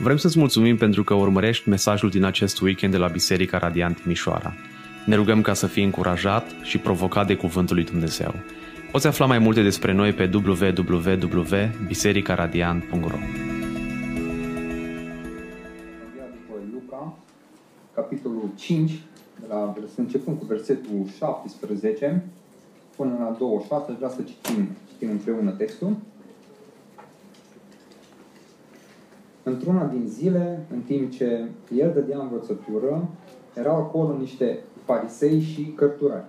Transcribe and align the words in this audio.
Vrem 0.00 0.16
să-ți 0.16 0.38
mulțumim 0.38 0.76
pentru 0.76 1.04
că 1.04 1.14
urmărești 1.14 1.68
mesajul 1.68 2.10
din 2.10 2.24
acest 2.24 2.60
weekend 2.60 2.92
de 2.92 2.98
la 2.98 3.06
Biserica 3.06 3.58
Radiant 3.58 4.06
Mișoara. 4.06 4.54
Ne 5.06 5.14
rugăm 5.14 5.40
ca 5.40 5.54
să 5.54 5.66
fii 5.66 5.84
încurajat 5.84 6.50
și 6.62 6.78
provocat 6.78 7.26
de 7.26 7.34
Cuvântul 7.34 7.76
lui 7.76 7.84
Dumnezeu. 7.84 8.34
Poți 8.92 9.06
afla 9.06 9.26
mai 9.26 9.38
multe 9.38 9.62
despre 9.62 9.92
noi 9.92 10.12
pe 10.12 10.30
www.bisericaradiant.ro 10.34 13.18
Luca, 16.72 17.18
capitolul 17.94 18.50
5, 18.56 18.90
de 19.40 19.46
la, 19.48 19.74
începând 19.96 20.38
cu 20.38 20.44
versetul 20.44 21.06
17 21.16 22.24
până 22.96 23.16
la 23.18 23.36
26, 23.38 23.92
vreau 23.96 24.10
să 24.10 24.22
citim, 24.22 24.68
citim 24.88 25.10
împreună 25.10 25.50
textul. 25.50 25.96
Într-una 29.48 29.84
din 29.84 30.06
zile, 30.06 30.66
în 30.72 30.80
timp 30.80 31.10
ce 31.10 31.48
el 31.76 31.92
dădea 31.94 32.18
învățătură, 32.18 33.08
erau 33.54 33.76
acolo 33.76 34.16
niște 34.16 34.58
farisei 34.84 35.40
și 35.40 35.72
cărturari, 35.76 36.24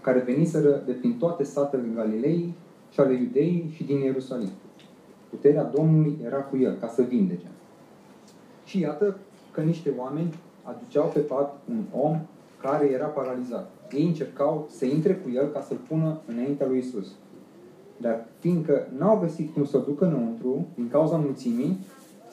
care 0.00 0.18
veniseră 0.18 0.82
de 0.86 0.92
prin 0.92 1.16
toate 1.18 1.44
satele 1.44 1.88
Galilei 1.94 2.54
și 2.90 3.00
ale 3.00 3.12
Iudeii 3.12 3.70
și 3.74 3.84
din 3.84 3.98
Ierusalim. 3.98 4.48
Puterea 5.30 5.64
Domnului 5.64 6.18
era 6.24 6.36
cu 6.36 6.56
el, 6.56 6.76
ca 6.80 6.88
să 6.88 7.02
vindece. 7.02 7.46
Și 8.64 8.80
iată 8.80 9.16
că 9.52 9.60
niște 9.60 9.92
oameni 9.98 10.34
aduceau 10.62 11.10
pe 11.14 11.20
pat 11.20 11.58
un 11.70 11.82
om 12.00 12.20
care 12.62 12.86
era 12.86 13.06
paralizat. 13.06 13.70
Ei 13.92 14.06
încercau 14.06 14.66
să 14.70 14.84
intre 14.84 15.14
cu 15.14 15.30
el 15.34 15.46
ca 15.46 15.60
să-l 15.60 15.78
pună 15.88 16.20
înaintea 16.26 16.66
lui 16.66 16.78
Isus. 16.78 17.06
Dar 17.96 18.26
fiindcă 18.38 18.86
n-au 18.98 19.18
găsit 19.18 19.52
cum 19.52 19.64
să-l 19.64 19.82
ducă 19.86 20.06
înăuntru, 20.06 20.66
din 20.74 20.88
cauza 20.88 21.16
mulțimii, 21.16 21.78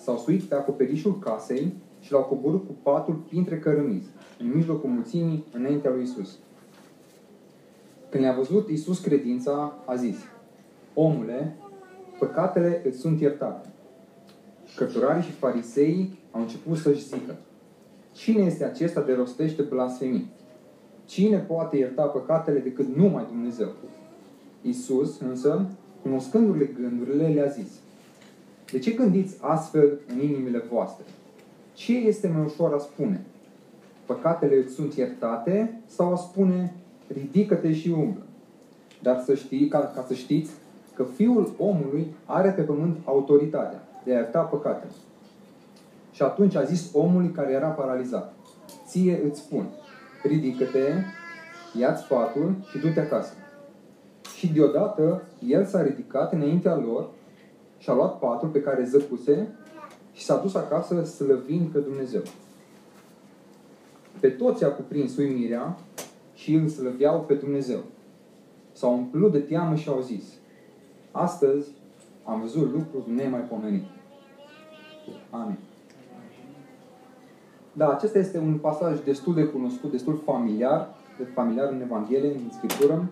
s-au 0.08 0.18
suit 0.18 0.44
pe 0.44 0.56
acoperișul 0.56 1.20
casei 1.20 1.74
și 2.00 2.12
l-au 2.12 2.24
coborât 2.24 2.66
cu 2.66 2.76
patul 2.84 3.14
printre 3.14 3.60
cărămizi, 3.60 4.10
în 4.40 4.52
mijlocul 4.54 4.90
mulțimii, 4.90 5.46
înaintea 5.54 5.92
lui 5.92 6.04
Isus. 6.04 6.38
Când 8.10 8.24
le-a 8.24 8.34
văzut 8.34 8.70
Isus 8.70 9.00
credința, 9.00 9.76
a 9.86 9.96
zis, 9.96 10.18
Omule, 10.94 11.56
păcatele 12.20 12.82
îți 12.86 13.00
sunt 13.00 13.22
iertate. 13.22 13.70
Cărturarii 14.76 15.24
și 15.24 15.32
fariseii 15.32 16.20
au 16.32 16.42
început 16.42 16.78
să-și 16.78 17.08
zică, 17.08 17.36
Cine 18.14 18.42
este 18.42 18.64
acesta 18.64 19.02
de 19.02 19.14
rostește 19.14 19.62
blasfemii? 19.62 20.32
Cine 21.06 21.38
poate 21.38 21.78
ierta 21.78 22.04
păcatele 22.04 22.60
decât 22.60 22.96
numai 22.96 23.26
Dumnezeu? 23.28 23.70
Isus, 24.62 25.20
însă, 25.20 25.70
cunoscându-le 26.02 26.66
gândurile, 26.66 27.28
le-a 27.28 27.48
zis, 27.48 27.70
De 28.72 28.80
ce 28.80 28.92
gândiți 28.92 29.38
astfel 29.42 30.00
în 30.08 30.20
inimile 30.22 30.64
voastre? 30.72 31.06
Ce 31.74 31.98
este 31.98 32.28
mai 32.28 32.46
ușor 32.46 32.74
a 32.74 32.78
spune? 32.78 33.26
Păcatele 34.06 34.56
îți 34.56 34.74
sunt 34.74 34.94
iertate 34.94 35.82
sau 35.86 36.14
a 36.14 36.16
spune, 36.16 36.74
ridică-te 37.14 37.74
și 37.74 37.90
umblă? 37.90 38.22
Dar 39.02 39.22
să 39.26 39.36
știi, 39.36 39.68
ca, 39.68 39.80
ca 39.80 40.04
să 40.08 40.14
știți, 40.14 40.52
că 40.94 41.04
Fiul 41.04 41.54
omului 41.58 42.08
are 42.26 42.50
pe 42.50 42.62
pământ 42.62 42.98
autoritatea 43.06 43.88
de 44.04 44.12
a 44.12 44.16
ierta 44.16 44.42
păcatele. 44.42 44.92
Și 46.12 46.22
atunci 46.22 46.56
a 46.56 46.64
zis 46.64 46.90
omului 46.94 47.32
care 47.32 47.52
era 47.52 47.68
paralizat, 47.68 48.34
ție 48.88 49.22
îți 49.30 49.40
spun, 49.40 49.66
ridică-te, 50.24 50.94
ia-ți 51.80 52.08
patul 52.08 52.56
și 52.70 52.78
du-te 52.78 53.00
acasă. 53.00 53.34
Și 54.38 54.48
deodată 54.48 55.24
el 55.48 55.66
s-a 55.66 55.82
ridicat 55.82 56.34
înaintea 56.34 56.76
lor 56.76 57.10
și 57.88 57.94
a 57.94 57.96
luat 57.96 58.20
patul 58.20 58.48
pe 58.48 58.62
care 58.62 58.84
zăcuse 58.84 59.48
și 60.14 60.24
s-a 60.24 60.38
dus 60.38 60.56
acasă 60.56 61.04
slăvind 61.04 61.68
pe 61.68 61.80
Dumnezeu. 61.80 62.22
Pe 64.20 64.30
toți 64.30 64.64
a 64.64 64.68
cuprins 64.68 65.18
uimirea 65.18 65.78
și 66.34 66.54
îl 66.54 66.68
slăveau 66.68 67.20
pe 67.20 67.34
Dumnezeu. 67.34 67.80
S-au 68.72 68.94
umplut 68.94 69.32
de 69.32 69.40
teamă 69.40 69.76
și 69.76 69.90
au 69.90 70.02
zis, 70.02 70.24
astăzi 71.12 71.70
am 72.24 72.40
văzut 72.40 72.74
lucruri 72.74 73.16
nemaipomenite. 73.16 73.90
Amin. 75.30 75.58
Da, 77.74 77.90
acesta 77.90 78.18
este 78.20 78.38
un 78.38 78.58
pasaj 78.58 79.00
destul 79.04 79.34
de 79.34 79.44
cunoscut, 79.44 79.92
destul 79.92 80.22
familiar, 80.26 80.96
de 81.18 81.24
familiar 81.24 81.72
în 81.72 81.82
Evanghelie, 81.82 82.32
în 82.32 82.52
Scriptură. 82.52 83.10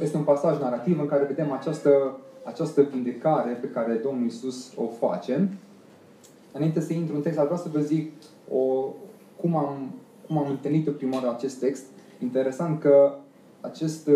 Este 0.00 0.16
un 0.16 0.24
pasaj 0.24 0.60
narrativ 0.60 1.00
în 1.00 1.06
care 1.06 1.24
vedem 1.24 1.52
această, 1.52 2.18
această 2.44 2.82
vindecare 2.82 3.52
pe 3.52 3.66
care 3.66 3.94
Domnul 3.94 4.26
Isus 4.26 4.72
o 4.76 4.86
face. 4.86 5.48
Înainte 6.52 6.80
să 6.80 6.92
intru 6.92 7.14
în 7.14 7.22
text, 7.22 7.38
vreau 7.38 7.56
să 7.56 7.68
vă 7.72 7.80
zic 7.80 8.12
o, 8.50 8.88
cum, 9.40 9.56
am, 9.56 9.94
cum 10.26 10.38
am 10.38 10.50
întâlnit 10.50 10.90
prima 10.90 11.14
oară 11.14 11.30
acest 11.30 11.58
text. 11.58 11.84
Interesant 12.22 12.80
că 12.80 13.14
acest, 13.60 14.10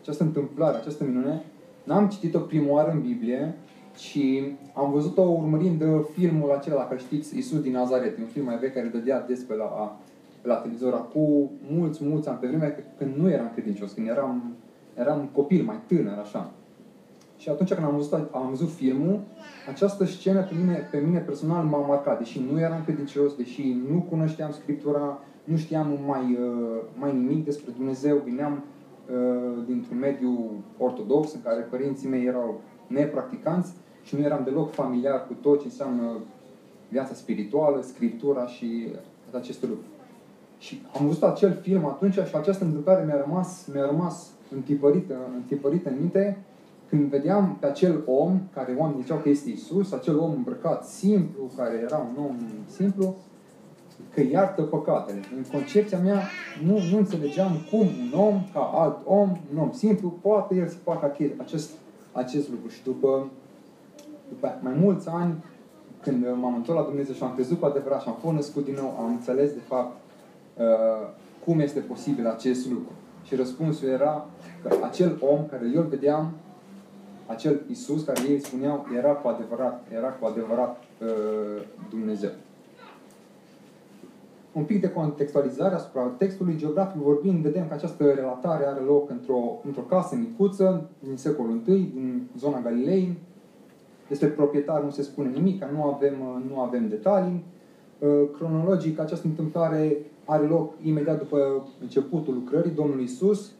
această 0.00 0.22
întâmplare, 0.22 0.76
această 0.76 1.04
minune, 1.04 1.44
n-am 1.84 2.08
citit-o 2.08 2.38
prima 2.38 2.72
oară 2.72 2.90
în 2.90 3.00
Biblie, 3.00 3.54
și 3.98 4.56
am 4.74 4.92
văzut-o 4.92 5.22
urmărind 5.22 5.82
filmul 6.12 6.50
acela, 6.50 6.76
dacă 6.76 6.96
știți, 6.96 7.38
Isus 7.38 7.60
din 7.60 7.72
Nazaret, 7.72 8.18
un 8.18 8.24
film 8.24 8.44
mai 8.44 8.58
vechi 8.58 8.74
care 8.74 8.86
dădea 8.86 9.20
des 9.20 9.40
pe 9.40 9.54
la, 9.54 9.98
pe 10.40 10.48
la 10.48 10.54
televizor 10.54 10.92
acum 10.92 11.50
mulți, 11.70 12.04
mulți 12.04 12.28
ani, 12.28 12.38
pe 12.38 12.46
vremea 12.46 12.74
când 12.98 13.16
nu 13.16 13.30
eram 13.30 13.50
credincios, 13.54 13.92
când 13.92 14.08
eram, 14.08 14.54
eram 14.94 15.28
copil, 15.32 15.64
mai 15.64 15.80
tânăr, 15.86 16.18
așa. 16.18 16.52
Și 17.38 17.48
atunci 17.48 17.72
când 17.72 17.86
am 17.86 17.94
văzut, 17.96 18.12
am 18.32 18.48
văzut 18.48 18.70
filmul, 18.70 19.20
această 19.68 20.04
scenă 20.04 20.42
pe 20.42 20.54
mine, 20.60 20.88
pe 20.90 20.98
mine 20.98 21.18
personal 21.18 21.64
m-a 21.64 21.78
marcat, 21.78 22.18
deși 22.18 22.44
nu 22.52 22.60
eram 22.60 22.82
credincios, 22.84 23.34
deși 23.36 23.76
nu 23.90 24.06
cunoșteam 24.08 24.52
Scriptura, 24.52 25.18
nu 25.44 25.56
știam 25.56 25.98
mai, 26.06 26.38
uh, 26.40 26.80
mai 26.98 27.16
nimic 27.16 27.44
despre 27.44 27.72
Dumnezeu, 27.76 28.16
vineam 28.24 28.62
uh, 28.62 29.64
dintr-un 29.66 29.98
mediu 29.98 30.50
ortodox 30.78 31.34
în 31.34 31.42
care 31.42 31.60
părinții 31.60 32.08
mei 32.08 32.26
erau 32.26 32.60
nepracticanți 32.86 33.72
și 34.02 34.16
nu 34.16 34.22
eram 34.22 34.40
deloc 34.44 34.72
familiar 34.72 35.26
cu 35.26 35.32
tot 35.32 35.58
ce 35.60 35.64
înseamnă 35.64 36.12
viața 36.88 37.14
spirituală, 37.14 37.82
scriptura 37.82 38.46
și 38.46 38.88
aceste 39.34 39.66
lucruri. 39.66 39.88
Și 40.58 40.82
am 40.98 41.06
văzut 41.06 41.22
acel 41.22 41.58
film 41.62 41.86
atunci 41.86 42.14
și 42.14 42.36
această 42.36 42.64
întâmplare 42.64 43.04
mi-a 43.04 43.22
rămas, 43.24 43.68
mi-a 43.72 43.86
rămas 43.86 44.30
întipărită, 44.54 45.14
întipărită 45.36 45.88
în 45.88 45.96
minte 45.98 46.38
când 46.88 47.10
vedeam 47.10 47.56
pe 47.60 47.66
acel 47.66 48.02
om, 48.06 48.40
care 48.54 48.74
oamenii 48.78 49.02
ziceau 49.02 49.18
că 49.18 49.28
este 49.28 49.50
Isus, 49.50 49.92
acel 49.92 50.18
om 50.18 50.32
îmbrăcat 50.32 50.84
simplu, 50.84 51.50
care 51.56 51.74
era 51.84 51.96
un 51.96 52.24
om 52.24 52.36
simplu, 52.66 53.16
că 54.14 54.20
iartă 54.20 54.62
păcatele. 54.62 55.20
În 55.36 55.42
concepția 55.52 55.98
mea 55.98 56.20
nu, 56.64 56.78
nu 56.90 56.96
înțelegeam 56.96 57.52
cum 57.70 57.80
un 57.80 58.18
om, 58.20 58.42
ca 58.52 58.70
alt 58.74 58.98
om, 59.04 59.38
un 59.52 59.58
om 59.58 59.72
simplu, 59.72 60.08
poate 60.08 60.54
el 60.54 60.68
să 60.68 60.76
facă 60.76 61.16
acest, 61.38 61.70
acest 62.12 62.50
lucru. 62.50 62.68
Și 62.68 62.82
după 62.82 63.30
după 64.28 64.58
mai 64.60 64.74
mulți 64.80 65.08
ani, 65.08 65.44
când 66.02 66.26
m-am 66.40 66.54
întors 66.54 66.78
la 66.78 66.84
Dumnezeu 66.84 67.14
și 67.14 67.22
am 67.22 67.34
crezut 67.34 67.60
cu 67.60 67.66
adevărat 67.66 68.02
și 68.02 68.08
am 68.08 68.16
fost 68.20 68.34
născut 68.34 68.64
din 68.64 68.74
nou, 68.74 68.96
am 68.98 69.06
înțeles 69.06 69.52
de 69.52 69.60
fapt 69.68 69.96
uh, 70.56 70.64
cum 71.44 71.60
este 71.60 71.80
posibil 71.80 72.26
acest 72.26 72.70
lucru. 72.70 72.92
Și 73.22 73.34
răspunsul 73.34 73.88
era 73.88 74.26
că 74.62 74.76
acel 74.82 75.18
om 75.20 75.46
care 75.46 75.70
eu 75.74 75.80
îl 75.80 75.88
vedeam, 75.88 76.32
acel 77.28 77.60
Isus 77.70 78.04
care 78.04 78.20
ei 78.28 78.40
spuneau, 78.40 78.86
era 78.96 79.12
cu 79.12 79.28
adevărat, 79.28 79.86
era 79.94 80.08
cu 80.08 80.26
adevărat 80.26 80.82
uh, 81.02 81.62
Dumnezeu. 81.90 82.30
Un 84.52 84.64
pic 84.64 84.80
de 84.80 84.90
contextualizare 84.90 85.74
asupra 85.74 86.02
textului 86.02 86.56
geografic 86.56 87.00
vorbind, 87.00 87.42
vedem 87.42 87.68
că 87.68 87.74
această 87.74 88.12
relatare 88.12 88.66
are 88.66 88.80
loc 88.80 89.10
într-o, 89.10 89.60
într-o 89.64 89.82
casă 89.82 90.16
micuță 90.16 90.88
din 90.98 91.16
secolul 91.16 91.60
I, 91.66 91.90
din 91.94 92.28
zona 92.38 92.60
Galilei, 92.60 93.18
despre 94.08 94.28
proprietar 94.28 94.82
nu 94.82 94.90
se 94.90 95.02
spune 95.02 95.28
nimic, 95.28 95.64
nu 95.64 95.82
avem, 95.82 96.14
nu 96.48 96.60
avem 96.60 96.88
detalii. 96.88 97.44
Uh, 97.98 98.08
cronologic, 98.36 98.98
această 98.98 99.26
întâmplare 99.26 99.96
are 100.24 100.46
loc 100.46 100.72
imediat 100.82 101.18
după 101.18 101.68
începutul 101.80 102.34
lucrării 102.34 102.70
Domnului 102.70 103.04
Isus, 103.04 103.50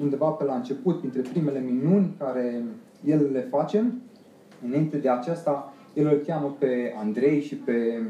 undeva 0.00 0.28
pe 0.28 0.44
la 0.44 0.54
început, 0.54 0.98
printre 0.98 1.20
primele 1.20 1.60
minuni 1.60 2.14
care 2.18 2.64
El 3.04 3.28
le 3.32 3.40
face. 3.50 3.92
Înainte 4.66 4.96
de 4.96 5.08
aceasta, 5.08 5.74
El 5.94 6.06
îl 6.06 6.22
cheamă 6.26 6.56
pe 6.58 6.94
Andrei 6.98 7.40
și 7.40 7.56
pe, 7.56 8.02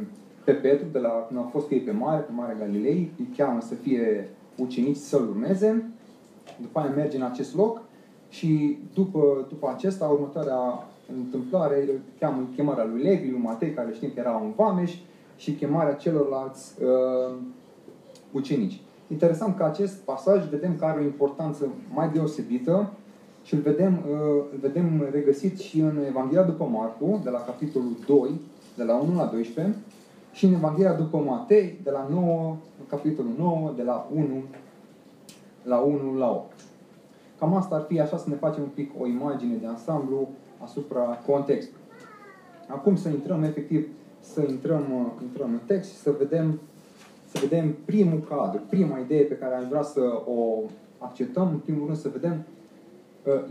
pe 0.45 0.53
Petru, 0.53 0.87
de 0.93 0.99
la 0.99 1.25
când 1.27 1.41
au 1.41 1.49
fost 1.53 1.71
ei 1.71 1.81
pe 1.81 1.91
mare, 1.91 2.21
pe 2.21 2.33
Marea 2.33 2.57
Galilei, 2.59 3.11
îi 3.19 3.29
cheamă 3.37 3.61
să 3.61 3.75
fie 3.75 4.29
ucenici 4.57 4.97
să-L 4.97 5.29
urmeze. 5.29 5.91
După 6.61 6.79
aia 6.79 6.91
merge 6.91 7.17
în 7.17 7.23
acest 7.23 7.55
loc 7.55 7.83
și 8.29 8.79
după, 8.95 9.47
după 9.49 9.73
acesta, 9.75 10.07
următoarea 10.07 10.87
întâmplare, 11.17 11.83
îl 11.83 12.01
cheamă 12.19 12.49
chemarea 12.55 12.85
lui 12.85 13.03
Levi, 13.03 13.31
lui 13.31 13.41
Matei, 13.41 13.73
care 13.73 13.93
știm 13.93 14.11
că 14.15 14.21
era 14.21 14.37
un 14.37 14.53
vameș, 14.57 14.95
și 15.37 15.53
chemarea 15.53 15.95
celorlalți 15.95 16.83
uh, 16.83 17.35
ucenici. 18.33 18.81
Interesant 19.09 19.57
că 19.57 19.65
acest 19.65 19.97
pasaj 19.97 20.49
vedem 20.49 20.77
că 20.77 20.85
are 20.85 21.01
o 21.01 21.05
importanță 21.05 21.69
mai 21.95 22.11
deosebită 22.13 22.93
și 23.45 23.55
îl 23.55 23.61
vedem, 23.61 23.93
uh, 23.93 24.45
îl 24.53 24.59
vedem 24.61 25.09
regăsit 25.13 25.59
și 25.59 25.81
în 25.81 25.99
Evanghelia 26.09 26.43
după 26.43 26.65
Marcu, 26.65 27.21
de 27.25 27.31
la 27.31 27.39
capitolul 27.39 27.97
2, 28.07 28.41
de 28.77 28.83
la 28.83 28.95
1 28.95 29.17
la 29.17 29.25
12, 29.25 29.75
și 30.33 30.45
în 30.45 30.53
Evanghelia 30.53 30.93
după 30.93 31.19
Matei, 31.19 31.79
de 31.83 31.91
la 31.91 32.07
9, 32.11 32.57
capitolul 32.89 33.33
9, 33.39 33.73
de 33.77 33.83
la 33.83 34.09
1 34.15 34.43
la 35.63 35.79
1 35.79 36.19
la 36.19 36.31
8. 36.31 36.53
Cam 37.39 37.55
asta 37.55 37.75
ar 37.75 37.85
fi 37.89 38.01
așa 38.01 38.17
să 38.17 38.29
ne 38.29 38.35
facem 38.35 38.63
un 38.63 38.69
pic 38.75 38.91
o 39.01 39.07
imagine 39.07 39.57
de 39.57 39.67
ansamblu 39.67 40.29
asupra 40.63 41.01
contextului. 41.27 41.83
Acum 42.69 42.97
să 42.97 43.09
intrăm 43.09 43.43
efectiv, 43.43 43.89
să 44.21 44.45
intrăm, 44.49 44.85
uh, 44.93 45.23
intrăm 45.23 45.51
în 45.53 45.61
text 45.67 45.91
și 45.91 45.97
să 45.97 46.15
vedem, 46.19 46.61
să 47.27 47.39
vedem 47.41 47.75
primul 47.85 48.21
cadru, 48.29 48.61
prima 48.69 48.99
idee 48.99 49.23
pe 49.23 49.35
care 49.35 49.55
aș 49.55 49.65
vrea 49.69 49.83
să 49.83 50.23
o 50.27 50.63
acceptăm, 50.99 51.49
în 51.49 51.59
primul 51.59 51.87
rând 51.87 51.99
să 51.99 52.09
vedem 52.09 52.33
că 52.33 52.54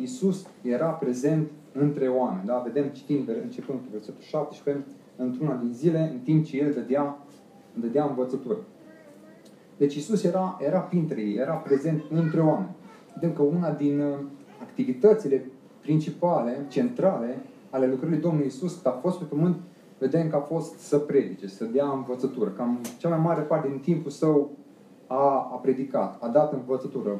Isus 0.02 0.48
era 0.62 0.86
prezent 0.86 1.50
între 1.72 2.08
oameni. 2.08 2.46
Da? 2.46 2.58
Vedem, 2.66 2.88
citim, 2.88 3.28
începând 3.44 3.80
cu 3.80 3.86
versetul 3.92 4.22
17, 4.22 4.84
într-una 5.16 5.56
din 5.56 5.74
zile, 5.74 6.10
în 6.14 6.20
timp 6.20 6.46
ce 6.46 6.58
El 6.58 6.74
dădea, 6.74 7.18
dădea 7.74 8.06
învățătură. 8.06 8.58
Deci 9.78 9.96
Isus 9.96 10.24
era, 10.24 10.58
era 10.62 10.80
printre 10.80 11.22
ei, 11.22 11.36
era 11.36 11.54
prezent 11.54 12.04
între 12.10 12.42
oameni. 12.42 12.75
Vedem 13.14 13.34
că 13.34 13.42
una 13.42 13.72
din 13.72 14.00
uh, 14.00 14.20
activitățile 14.62 15.46
principale, 15.81 16.66
centrale, 16.68 17.42
ale 17.70 17.88
lucrării 17.88 18.18
Domnului 18.18 18.48
Isus, 18.48 18.74
când 18.74 18.96
a 18.96 19.00
fost 19.02 19.18
pe 19.18 19.25
pământ, 19.25 19.58
vedem 20.00 20.30
că 20.30 20.36
a 20.36 20.40
fost 20.40 20.78
să 20.78 20.98
predice, 20.98 21.48
să 21.48 21.66
dea 21.66 21.90
învățătură. 21.90 22.50
Cam 22.50 22.80
cea 22.98 23.10
mai 23.10 23.20
mare 23.20 23.42
parte 23.42 23.68
din 23.68 23.80
timpul 23.80 24.12
său 24.12 24.52
a, 25.08 25.50
a 25.54 25.60
predicat, 25.62 26.18
a 26.24 26.28
dat 26.28 26.54
învățătură. 26.54 27.20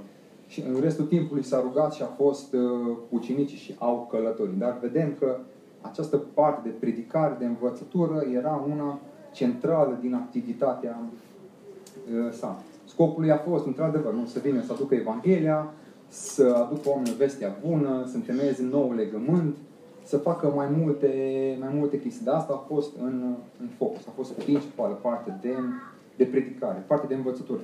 Și 0.54 0.64
în 0.74 0.82
restul 0.82 1.06
timpului 1.06 1.44
s-a 1.44 1.62
rugat 1.62 1.94
și 1.94 2.02
a 2.02 2.06
fost 2.06 2.54
uh, 2.54 2.98
ucenicii 3.10 3.58
și 3.58 3.76
au 3.78 4.08
călătorit. 4.12 4.58
Dar 4.58 4.78
vedem 4.82 5.14
că 5.20 5.38
această 5.82 6.18
parte 6.34 6.70
de 6.70 6.76
predicare, 6.80 7.36
de 7.40 7.46
învățătură, 7.46 8.24
era 8.34 8.66
una 8.70 9.00
centrală 9.32 9.98
din 10.02 10.14
activitatea 10.14 11.02
uh, 11.02 12.32
sa. 12.32 12.62
Scopul 12.86 13.22
lui 13.22 13.32
a 13.32 13.38
fost, 13.38 13.66
într-adevăr, 13.66 14.14
nu 14.14 14.26
să 14.26 14.40
vină 14.40 14.62
să 14.62 14.74
aducă 14.74 14.96
Evanghelia, 14.96 15.74
să 16.08 16.66
aducă 16.68 16.90
oamenilor 16.90 17.18
vestea 17.18 17.58
bună, 17.68 18.04
să 18.08 18.16
întemeieze 18.16 18.64
nou 18.64 18.94
legământ, 18.94 19.56
să 20.04 20.18
facă 20.18 20.52
mai 20.56 20.68
multe, 20.78 21.12
mai 21.60 21.70
multe 21.74 22.00
chestii. 22.00 22.26
Dar 22.26 22.36
asta 22.36 22.54
a 22.54 22.74
fost 22.74 22.92
în, 23.02 23.36
în 23.62 23.68
focus, 23.78 24.08
a 24.08 24.12
fost 24.16 24.32
principală 24.32 24.94
parte 24.94 25.38
de, 25.42 25.56
de 26.18 26.26
predicare, 26.26 26.84
parte 26.88 27.08
de 27.08 27.14
învățătură. 27.14 27.62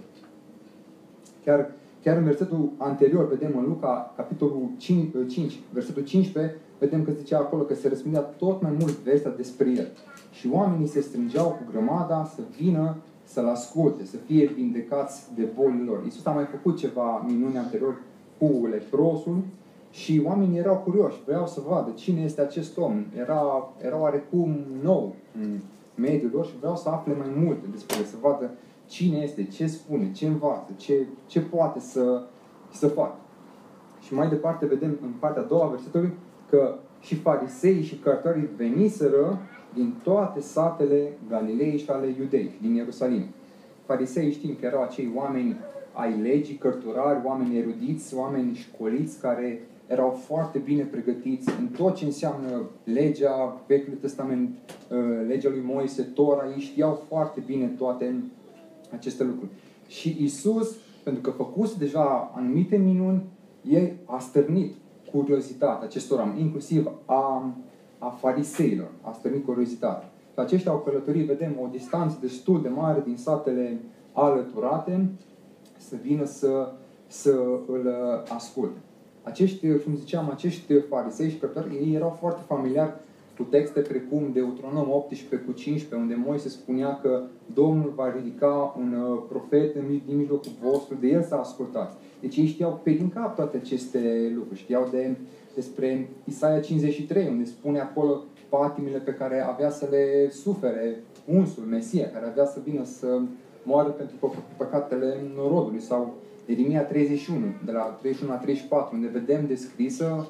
Chiar, 1.45 1.71
chiar 2.03 2.17
în 2.17 2.23
versetul 2.23 2.71
anterior, 2.77 3.27
vedem 3.27 3.57
în 3.57 3.65
Luca, 3.67 4.13
capitolul 4.15 4.69
5, 4.77 5.11
5 5.27 5.59
versetul 5.73 6.03
15, 6.03 6.55
vedem 6.79 7.03
că 7.03 7.11
zicea 7.11 7.37
acolo 7.37 7.63
că 7.63 7.75
se 7.75 7.87
răspândea 7.87 8.19
tot 8.21 8.61
mai 8.61 8.71
mult 8.79 8.97
vestea 8.97 9.31
despre 9.31 9.69
el. 9.69 9.87
Și 10.31 10.49
oamenii 10.51 10.87
se 10.87 11.01
strângeau 11.01 11.47
cu 11.47 11.71
grămada 11.71 12.31
să 12.35 12.41
vină 12.57 12.95
să-l 13.23 13.47
asculte, 13.47 14.05
să 14.05 14.17
fie 14.17 14.45
vindecați 14.45 15.35
de 15.35 15.47
bolile 15.55 15.83
lor. 15.83 16.03
Iisus 16.03 16.25
a 16.25 16.31
mai 16.31 16.45
făcut 16.45 16.77
ceva 16.77 17.25
minune 17.27 17.57
anterior 17.57 18.01
cu 18.37 18.67
leprosul 18.71 19.37
și 19.91 20.21
oamenii 20.25 20.57
erau 20.57 20.75
curioși, 20.75 21.23
vreau 21.25 21.47
să 21.47 21.61
vadă 21.67 21.91
cine 21.95 22.21
este 22.21 22.41
acest 22.41 22.77
om. 22.77 23.05
Era, 23.17 23.69
era 23.81 23.99
oarecum 23.99 24.57
nou 24.83 25.15
în 25.41 25.59
mediul 25.95 26.31
lor 26.33 26.45
și 26.45 26.57
vreau 26.59 26.75
să 26.75 26.89
afle 26.89 27.13
mai 27.13 27.31
multe 27.43 27.65
despre 27.71 27.97
el, 27.97 28.03
să 28.03 28.15
vadă 28.21 28.51
cine 28.89 29.17
este, 29.17 29.43
ce 29.43 29.67
spune, 29.67 30.11
ce 30.11 30.27
învață, 30.27 30.71
ce, 30.77 31.05
ce 31.27 31.39
poate 31.39 31.79
să, 31.79 32.23
să 32.71 32.87
facă. 32.87 33.15
Și 34.01 34.13
mai 34.13 34.29
departe 34.29 34.65
vedem 34.65 34.97
în 35.01 35.11
partea 35.19 35.41
a 35.41 35.45
doua 35.45 35.67
versetului 35.67 36.13
că 36.49 36.75
și 36.99 37.15
farisei 37.15 37.81
și 37.81 37.95
cărtării 37.95 38.49
veniseră 38.57 39.39
din 39.73 39.95
toate 40.03 40.39
satele 40.39 41.11
Galilei 41.29 41.77
și 41.77 41.89
ale 41.89 42.15
Iudei, 42.19 42.51
din 42.61 42.75
Ierusalim. 42.75 43.23
Farisei 43.85 44.31
știm 44.31 44.55
că 44.59 44.65
erau 44.65 44.81
acei 44.81 45.11
oameni 45.15 45.55
ai 45.93 46.17
legii, 46.21 46.55
cărturari, 46.55 47.25
oameni 47.25 47.57
erudiți, 47.57 48.15
oameni 48.15 48.55
școliți 48.55 49.19
care 49.19 49.61
erau 49.87 50.09
foarte 50.09 50.57
bine 50.57 50.83
pregătiți 50.83 51.49
în 51.59 51.67
tot 51.67 51.95
ce 51.95 52.05
înseamnă 52.05 52.69
legea 52.83 53.61
Vechiului 53.67 53.99
Testament, 53.99 54.49
uh, 54.89 54.97
legea 55.27 55.49
lui 55.49 55.63
Moise, 55.65 56.01
Tora, 56.01 56.43
ei 56.55 56.61
știau 56.61 57.03
foarte 57.07 57.43
bine 57.45 57.65
toate 57.65 58.23
aceste 58.93 59.23
lucruri. 59.23 59.51
Și 59.87 60.17
Isus, 60.19 60.75
pentru 61.03 61.21
că 61.21 61.29
făcuse 61.31 61.75
deja 61.77 62.31
anumite 62.35 62.77
minuni, 62.77 63.23
el 63.69 63.91
a 64.05 64.19
stârnit 64.19 64.75
curiozitatea 65.11 65.85
acestor 65.85 66.19
oameni, 66.19 66.41
inclusiv 66.41 66.91
a, 67.05 67.53
a 67.97 68.09
fariseilor, 68.09 68.91
a 69.01 69.11
stârnit 69.11 69.45
curiozitatea. 69.45 70.11
Și 70.33 70.39
aceștia 70.39 70.71
au 70.71 70.77
călătorit, 70.77 71.25
vedem, 71.25 71.55
o 71.61 71.67
distanță 71.71 72.17
destul 72.21 72.61
de 72.61 72.69
mare 72.69 73.01
din 73.05 73.17
satele 73.17 73.79
alăturate, 74.13 75.09
să 75.77 75.95
vină 76.01 76.25
să, 76.25 76.71
să 77.07 77.59
îl 77.67 77.93
asculte. 78.35 78.77
Acești, 79.23 79.77
cum 79.77 79.95
ziceam, 79.95 80.29
acești 80.29 80.73
farisei 80.79 81.29
și 81.29 81.37
cărtari, 81.37 81.75
ei 81.75 81.93
erau 81.93 82.17
foarte 82.19 82.41
familiari 82.47 82.93
cu 83.39 83.45
texte 83.45 83.79
precum 83.79 84.31
Deuteronom 84.33 84.89
18 84.91 85.35
cu 85.45 85.51
15, 85.51 85.95
unde 85.95 86.23
Moise 86.25 86.49
spunea 86.49 86.99
că 87.01 87.23
Domnul 87.53 87.93
va 87.95 88.13
ridica 88.15 88.75
un 88.77 88.93
uh, 88.93 89.23
profet 89.29 89.73
din 90.05 90.17
mijlocul 90.17 90.51
vostru, 90.61 90.95
de 90.99 91.07
el 91.07 91.23
să 91.23 91.35
ascultați. 91.35 91.95
Deci 92.19 92.37
ei 92.37 92.45
știau 92.45 92.79
pe 92.83 92.91
din 92.91 93.09
cap 93.09 93.35
toate 93.35 93.57
aceste 93.57 94.31
lucruri. 94.35 94.59
Știau 94.59 94.87
de, 94.91 95.15
despre 95.55 96.09
Isaia 96.23 96.59
53, 96.59 97.27
unde 97.27 97.45
spune 97.45 97.79
acolo 97.79 98.23
patimile 98.49 98.97
pe 98.97 99.13
care 99.13 99.41
avea 99.41 99.69
să 99.69 99.87
le 99.89 100.29
sufere 100.29 101.03
unsul, 101.25 101.63
Mesia, 101.63 102.09
care 102.09 102.25
avea 102.25 102.45
să 102.45 102.59
vină 102.63 102.83
să 102.83 103.21
moară 103.63 103.89
pentru 103.89 104.35
păcatele 104.57 105.15
rodului. 105.49 105.81
Sau 105.81 106.13
Ieremia 106.45 106.83
31, 106.83 107.45
de 107.65 107.71
la 107.71 107.97
31 108.01 108.31
la 108.31 108.37
34, 108.37 108.95
unde 108.95 109.07
vedem 109.07 109.45
descrisă 109.47 110.27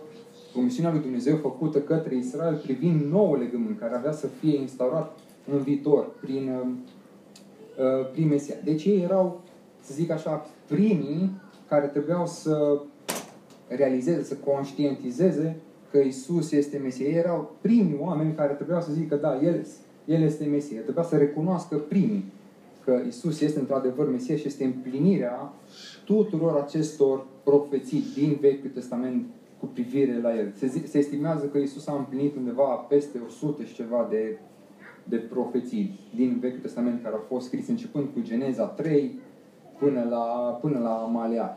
promisiunea 0.51 0.91
lui 0.91 1.01
Dumnezeu 1.01 1.37
făcută 1.37 1.81
către 1.81 2.15
Israel 2.15 2.55
privind 2.55 3.11
nou 3.11 3.35
legământ 3.35 3.79
care 3.79 3.95
avea 3.95 4.11
să 4.11 4.27
fie 4.27 4.57
instaurat 4.57 5.19
în 5.51 5.61
viitor 5.61 6.11
prin, 6.21 6.49
uh, 6.49 6.67
uh, 7.77 8.11
prin 8.11 8.27
Mesia. 8.27 8.55
Deci 8.63 8.85
ei 8.85 9.01
erau, 9.01 9.41
să 9.79 9.93
zic 9.93 10.11
așa, 10.11 10.45
primii 10.67 11.31
care 11.67 11.85
trebuiau 11.85 12.27
să 12.27 12.81
realizeze, 13.67 14.23
să 14.23 14.35
conștientizeze 14.35 15.55
că 15.91 15.97
Isus 15.97 16.51
este 16.51 16.77
Mesia. 16.77 17.07
Ei 17.07 17.15
erau 17.15 17.55
primii 17.61 17.97
oameni 17.99 18.33
care 18.33 18.53
trebuiau 18.53 18.81
să 18.81 18.91
zică, 18.91 19.15
da, 19.15 19.39
El, 19.43 19.65
El 20.05 20.21
este 20.21 20.45
Mesia. 20.45 20.81
Trebuia 20.81 21.03
să 21.03 21.17
recunoască 21.17 21.75
primii 21.75 22.25
că 22.85 22.99
Isus 23.07 23.41
este 23.41 23.59
într-adevăr 23.59 24.09
Mesia 24.09 24.35
și 24.35 24.47
este 24.47 24.63
împlinirea 24.63 25.53
tuturor 26.05 26.55
acestor 26.55 27.25
profeții 27.43 28.03
din 28.15 28.37
Vechiul 28.41 28.69
Testament 28.69 29.25
cu 29.59 29.65
privire 29.65 30.21
la 30.21 30.37
El. 30.37 30.51
Se, 30.55 30.67
se 30.67 30.97
estimează 30.97 31.45
că 31.45 31.57
Isus 31.57 31.87
a 31.87 31.95
împlinit 31.95 32.35
undeva 32.35 32.63
peste 32.63 33.19
100 33.27 33.63
și 33.63 33.73
ceva 33.73 34.07
de, 34.09 34.37
de 35.03 35.17
profeții 35.17 35.99
din 36.15 36.37
Vechiul 36.39 36.59
Testament 36.59 37.03
care 37.03 37.15
au 37.15 37.23
fost 37.27 37.47
scrise 37.47 37.71
începând 37.71 38.07
cu 38.13 38.21
Geneza 38.21 38.65
3 38.65 39.19
până 39.79 40.07
la, 40.09 40.57
până 40.61 40.79
la 40.79 40.95
Maleah. 40.95 41.55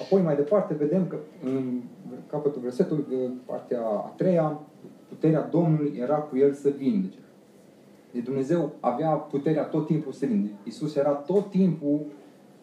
Apoi 0.00 0.22
mai 0.22 0.36
departe 0.36 0.74
vedem 0.74 1.06
că 1.06 1.16
în 1.44 1.80
capătul 2.26 2.62
versetului, 2.62 3.32
partea 3.44 3.80
a 3.80 4.12
treia, 4.16 4.60
puterea 5.08 5.42
Domnului 5.42 5.92
era 5.98 6.16
cu 6.16 6.36
el 6.36 6.52
să 6.52 6.68
vindece. 6.68 7.18
Deci 8.12 8.24
Dumnezeu 8.24 8.72
avea 8.80 9.10
puterea 9.10 9.62
tot 9.62 9.86
timpul 9.86 10.12
să 10.12 10.26
vinde. 10.26 10.50
Iisus 10.64 10.96
era 10.96 11.10
tot 11.10 11.50
timpul, 11.50 12.00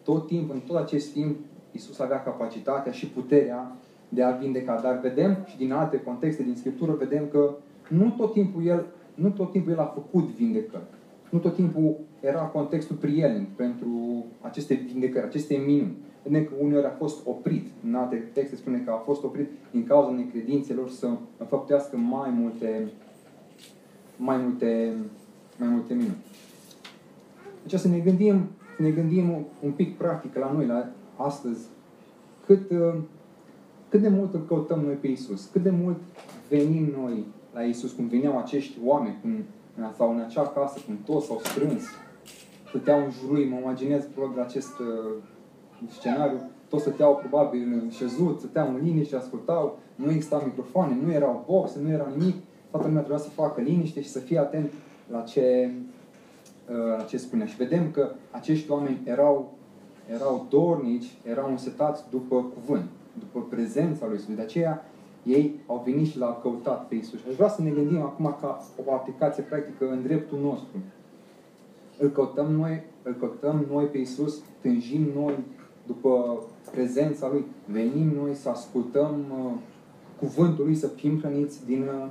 tot 0.02 0.26
timpul, 0.26 0.54
în 0.54 0.60
tot 0.60 0.76
acest 0.76 1.12
timp, 1.12 1.36
Iisus 1.72 1.98
avea 1.98 2.22
capacitatea 2.22 2.92
și 2.92 3.06
puterea 3.06 3.76
de 4.08 4.22
a 4.22 4.30
vindeca. 4.30 4.80
Dar 4.82 5.00
vedem 5.00 5.36
și 5.46 5.56
din 5.56 5.72
alte 5.72 6.00
contexte 6.00 6.42
din 6.42 6.56
Scriptură, 6.56 6.92
vedem 6.92 7.28
că 7.30 7.54
nu 7.88 8.14
tot 8.16 8.32
timpul 8.32 8.66
El, 8.66 8.86
nu 9.14 9.30
tot 9.30 9.50
timpul 9.50 9.72
el 9.72 9.78
a 9.78 9.92
făcut 9.94 10.28
vindecări. 10.28 10.82
Nu 11.30 11.38
tot 11.38 11.54
timpul 11.54 11.96
era 12.20 12.40
contextul 12.40 12.96
prielnic 12.96 13.48
pentru 13.48 14.24
aceste 14.40 14.74
vindecări, 14.74 15.26
aceste 15.26 15.56
minuni. 15.66 15.96
Vedem 16.22 16.44
că 16.44 16.52
uneori 16.60 16.86
a 16.86 16.90
fost 16.98 17.26
oprit, 17.26 17.66
în 17.84 17.94
alte 17.94 18.16
texte 18.32 18.56
spune 18.56 18.78
că 18.78 18.90
a 18.90 18.96
fost 18.96 19.24
oprit 19.24 19.48
din 19.70 19.86
cauza 19.86 20.10
necredințelor 20.10 20.90
să 20.90 21.08
înfăptească 21.38 21.96
mai 21.96 22.30
multe, 22.30 22.88
mai 24.16 24.36
multe, 24.36 24.94
mai 25.58 25.68
multe 25.68 25.94
minuni. 25.94 26.16
Deci 27.62 27.80
să 27.80 27.88
ne 27.88 27.98
gândim, 27.98 28.48
să 28.76 28.82
ne 28.82 28.90
gândim 28.90 29.46
un 29.62 29.70
pic 29.70 29.96
practic 29.96 30.36
la 30.36 30.52
noi, 30.52 30.66
la 30.66 30.88
astăzi, 31.18 31.66
cât, 32.46 32.70
uh, 32.70 32.94
cât 33.88 34.00
de 34.00 34.08
mult 34.08 34.34
îl 34.34 34.44
căutăm 34.46 34.80
noi 34.80 34.94
pe 34.94 35.06
Isus, 35.06 35.48
cât 35.52 35.62
de 35.62 35.70
mult 35.70 35.96
venim 36.48 36.92
noi 37.02 37.24
la 37.54 37.62
Isus, 37.62 37.92
cum 37.92 38.06
veneau 38.06 38.38
acești 38.38 38.78
oameni, 38.84 39.18
cum, 39.20 39.30
sau 39.96 40.14
în 40.14 40.20
acea 40.20 40.46
casă, 40.46 40.78
cum 40.86 40.98
toți 41.04 41.26
s-au 41.26 41.40
strâns, 41.42 41.82
stăteau 42.68 43.04
în 43.04 43.10
jurul 43.10 43.44
mă 43.44 43.58
imaginez 43.58 44.04
probabil 44.14 44.40
acest 44.40 44.78
uh, 44.78 45.14
scenariu, 45.88 46.38
toți 46.68 46.82
stăteau 46.82 47.16
probabil 47.16 47.86
șezut, 47.90 48.38
stăteau 48.38 48.68
în 48.68 48.80
linie 48.82 49.04
și 49.04 49.14
ascultau, 49.14 49.78
nu 49.94 50.10
exista 50.10 50.42
microfoane, 50.44 50.98
nu 51.04 51.12
erau 51.12 51.44
boxe, 51.46 51.78
nu 51.82 51.90
era 51.90 52.12
nimic, 52.16 52.36
toată 52.70 52.86
lumea 52.86 53.02
trebuia 53.02 53.24
să 53.24 53.30
facă 53.30 53.60
liniște 53.60 54.02
și 54.02 54.08
să 54.08 54.18
fie 54.18 54.38
atent 54.38 54.72
la 55.10 55.20
ce, 55.20 55.70
uh, 56.70 56.96
la 56.98 57.02
ce 57.02 57.16
spunea. 57.16 57.46
Și 57.46 57.56
vedem 57.56 57.90
că 57.90 58.10
acești 58.30 58.70
oameni 58.70 59.00
erau, 59.04 59.57
erau 60.14 60.46
dornici, 60.48 61.18
erau 61.24 61.50
însetați 61.50 62.04
după 62.10 62.44
cuvânt, 62.54 62.88
după 63.18 63.46
prezența 63.50 64.06
lui 64.06 64.16
Isus. 64.16 64.34
De 64.34 64.42
aceea 64.42 64.84
ei 65.22 65.60
au 65.66 65.82
venit 65.84 66.06
și 66.06 66.18
l-au 66.18 66.38
căutat 66.42 66.88
pe 66.88 66.94
Isus. 66.94 67.20
Aș 67.28 67.34
vrea 67.34 67.48
să 67.48 67.62
ne 67.62 67.70
gândim 67.70 68.00
acum 68.00 68.36
ca 68.40 68.66
o 68.86 68.92
aplicație 68.92 69.42
practică 69.42 69.90
în 69.90 70.02
dreptul 70.02 70.38
nostru. 70.38 70.78
Îl 71.98 72.08
căutăm 72.08 72.52
noi, 72.52 72.82
îl 73.02 73.14
căutăm 73.14 73.66
noi 73.70 73.84
pe 73.84 73.98
Isus, 73.98 74.42
tânjim 74.60 75.06
noi 75.14 75.34
după 75.86 76.42
prezența 76.70 77.28
Lui, 77.28 77.44
venim 77.64 78.12
noi 78.16 78.34
să 78.34 78.48
ascultăm 78.48 79.24
uh, 79.30 79.52
cuvântul 80.18 80.64
Lui, 80.64 80.74
să 80.74 80.86
fim 80.86 81.18
hrăniți 81.18 81.66
din, 81.66 81.82
uh, 81.82 82.08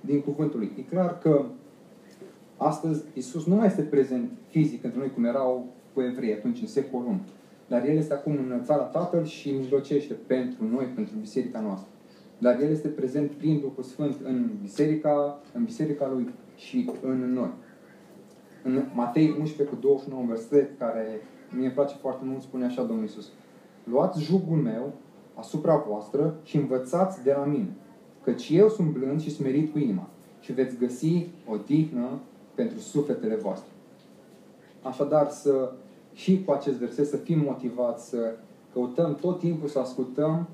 din 0.00 0.20
cuvântul 0.20 0.58
Lui. 0.58 0.72
E 0.78 0.82
clar 0.82 1.18
că 1.18 1.44
astăzi 2.56 3.04
Isus 3.14 3.46
nu 3.46 3.54
mai 3.54 3.66
este 3.66 3.82
prezent 3.82 4.30
fizic 4.48 4.84
între 4.84 4.98
noi 4.98 5.12
cum 5.14 5.24
erau 5.24 5.66
cu 5.94 6.00
evrei 6.00 6.32
atunci 6.32 6.60
în 6.60 6.66
secolul 6.66 7.06
1. 7.06 7.20
Dar 7.68 7.88
El 7.88 7.96
este 7.96 8.12
acum 8.12 8.32
în 8.32 8.60
țara 8.64 8.82
Tatăl 8.82 9.24
și 9.24 9.50
mijlocește 9.50 10.14
pentru 10.26 10.64
noi, 10.68 10.84
pentru 10.84 11.14
biserica 11.20 11.60
noastră. 11.60 11.88
Dar 12.38 12.60
El 12.60 12.70
este 12.70 12.88
prezent 12.88 13.30
prin 13.30 13.60
Duhul 13.60 13.82
Sfânt 13.82 14.16
în 14.24 14.50
biserica, 14.62 15.40
în 15.52 15.64
biserica 15.64 16.10
Lui 16.14 16.28
și 16.56 16.90
în 17.02 17.32
noi. 17.32 17.50
În 18.62 18.84
Matei 18.94 19.36
11 19.38 19.74
cu 19.74 19.80
29, 19.80 20.20
un 20.20 20.28
verset 20.28 20.78
care 20.78 21.20
mie 21.50 21.64
îmi 21.64 21.74
place 21.74 21.94
foarte 22.00 22.24
mult, 22.24 22.42
spune 22.42 22.64
așa 22.64 22.82
Domnul 22.82 23.04
Iisus. 23.04 23.30
Luați 23.84 24.22
jugul 24.22 24.56
meu 24.56 24.92
asupra 25.34 25.76
voastră 25.76 26.36
și 26.42 26.56
învățați 26.56 27.22
de 27.22 27.32
la 27.32 27.44
mine, 27.44 27.68
căci 28.24 28.48
eu 28.48 28.68
sunt 28.68 28.92
blând 28.92 29.20
și 29.20 29.30
smerit 29.30 29.72
cu 29.72 29.78
inima 29.78 30.08
și 30.40 30.52
veți 30.52 30.78
găsi 30.78 31.26
o 31.48 31.56
dihnă 31.66 32.20
pentru 32.54 32.78
sufletele 32.78 33.34
voastre. 33.34 33.70
Așadar, 34.82 35.30
să 35.30 35.72
și 36.14 36.42
cu 36.44 36.52
acest 36.52 36.76
verset 36.76 37.06
să 37.06 37.16
fim 37.16 37.38
motivați 37.38 38.08
să 38.08 38.34
căutăm 38.72 39.14
tot 39.14 39.38
timpul 39.38 39.68
să 39.68 39.78
ascultăm 39.78 40.48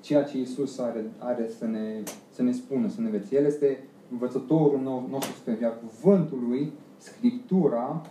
ceea 0.00 0.22
ce 0.22 0.38
Isus 0.38 0.78
are, 0.78 1.04
are 1.18 1.50
să, 1.58 1.66
ne, 1.66 2.02
să 2.30 2.42
ne 2.42 2.52
spună, 2.52 2.88
să 2.88 3.00
ne 3.00 3.06
învețe. 3.06 3.36
El 3.36 3.44
este 3.44 3.84
învățătorul 4.10 5.06
nostru 5.10 5.32
suprem, 5.32 5.58
iar 5.60 5.72
cuvântul 5.86 6.38
lui, 6.48 6.72
Scriptura, 6.98 8.06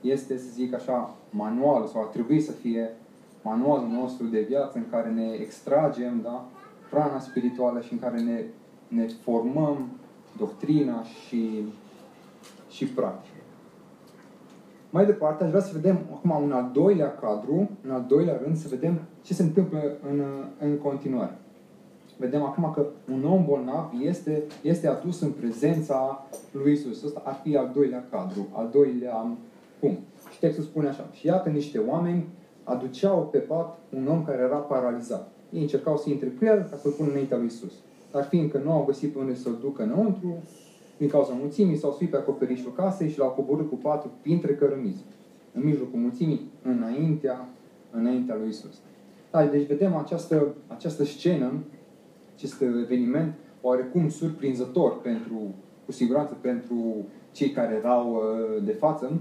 este, 0.00 0.38
să 0.38 0.46
zic 0.52 0.74
așa, 0.74 1.14
manualul 1.30 1.86
sau 1.86 2.00
ar 2.00 2.06
trebui 2.06 2.40
să 2.40 2.52
fie 2.52 2.96
manualul 3.42 3.88
nostru 3.88 4.26
de 4.26 4.40
viață 4.40 4.78
în 4.78 4.84
care 4.90 5.10
ne 5.10 5.32
extragem 5.40 6.20
da, 6.22 6.48
hrana 6.90 7.20
spirituală 7.20 7.80
și 7.80 7.92
în 7.92 7.98
care 7.98 8.20
ne, 8.20 8.44
ne 8.88 9.06
formăm 9.06 9.88
doctrina 10.36 11.02
și, 11.02 11.62
și 12.70 12.86
practic. 12.86 13.35
Mai 14.90 15.06
departe, 15.06 15.44
aș 15.44 15.50
vrea 15.50 15.62
să 15.62 15.70
vedem 15.72 15.98
acum 16.12 16.44
un 16.44 16.52
al 16.52 16.70
doilea 16.72 17.14
cadru, 17.14 17.70
în 17.84 17.90
al 17.90 18.04
doilea 18.08 18.40
rând, 18.42 18.56
să 18.56 18.68
vedem 18.68 19.00
ce 19.22 19.34
se 19.34 19.42
întâmplă 19.42 19.78
în, 20.10 20.22
în 20.58 20.78
continuare. 20.78 21.38
Vedem 22.18 22.42
acum 22.42 22.72
că 22.74 22.86
un 23.12 23.24
om 23.24 23.44
bolnav 23.44 23.92
este, 24.02 24.42
este 24.62 24.88
adus 24.88 25.20
în 25.20 25.30
prezența 25.30 26.26
lui 26.52 26.72
Isus. 26.72 27.04
Asta 27.04 27.22
ar 27.24 27.40
fi 27.42 27.56
al 27.56 27.70
doilea 27.74 28.04
cadru, 28.10 28.48
al 28.52 28.68
doilea 28.72 29.26
punct. 29.80 30.00
Și 30.32 30.38
textul 30.38 30.64
spune 30.64 30.88
așa. 30.88 31.08
Și 31.12 31.26
iată 31.26 31.48
niște 31.48 31.78
oameni 31.78 32.26
aduceau 32.64 33.28
pe 33.32 33.38
pat 33.38 33.78
un 33.96 34.06
om 34.08 34.24
care 34.24 34.42
era 34.42 34.56
paralizat. 34.56 35.28
Ei 35.52 35.60
încercau 35.60 35.96
să 35.96 36.10
intre 36.10 36.28
cu 36.28 36.44
el 36.44 36.66
ca 36.70 36.76
să-l 36.76 36.90
pună 36.90 37.10
înaintea 37.10 37.36
lui 37.36 37.46
Isus. 37.46 37.72
Dar 38.12 38.24
fiindcă 38.24 38.60
nu 38.64 38.72
au 38.72 38.84
găsit 38.84 39.12
pe 39.12 39.18
unde 39.18 39.34
să-l 39.34 39.58
ducă 39.60 39.82
înăuntru, 39.82 40.42
din 40.96 41.08
cauza 41.08 41.32
mulțimii, 41.32 41.76
s-au 41.76 41.92
suit 41.92 42.10
pe 42.10 42.16
acoperișul 42.16 42.72
casei 42.72 43.10
și 43.10 43.18
l-au 43.18 43.30
coborât 43.30 43.68
cu 43.68 43.74
patru 43.74 44.10
printre 44.22 44.54
cărămizi. 44.54 45.04
În 45.52 45.64
mijlocul 45.64 45.98
mulțimii, 45.98 46.50
înaintea, 46.62 47.48
înaintea 47.90 48.36
lui 48.36 48.48
Isus. 48.48 48.80
Da, 49.30 49.46
deci 49.46 49.66
vedem 49.66 49.94
această, 49.96 50.54
această 50.66 51.04
scenă, 51.04 51.52
acest 52.34 52.60
eveniment, 52.60 53.34
oarecum 53.60 54.08
surprinzător 54.08 55.00
pentru, 55.00 55.54
cu 55.84 55.92
siguranță 55.92 56.36
pentru 56.40 57.06
cei 57.32 57.50
care 57.50 57.74
erau 57.74 58.14
uh, 58.14 58.62
de 58.64 58.72
față. 58.72 59.20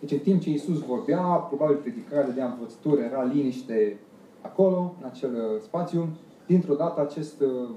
Deci 0.00 0.10
în 0.10 0.18
timp 0.18 0.40
ce 0.40 0.50
Isus 0.50 0.78
vorbea, 0.78 1.20
probabil 1.20 1.76
predicarea 1.76 2.30
de 2.30 2.42
învățătură, 2.42 3.00
era 3.00 3.22
liniște 3.22 3.98
acolo, 4.40 4.94
în 5.00 5.06
acel 5.06 5.34
uh, 5.34 5.60
spațiu. 5.60 6.08
Dintr-o 6.46 6.74
dată 6.74 7.00
acest, 7.00 7.40
uh, 7.40 7.68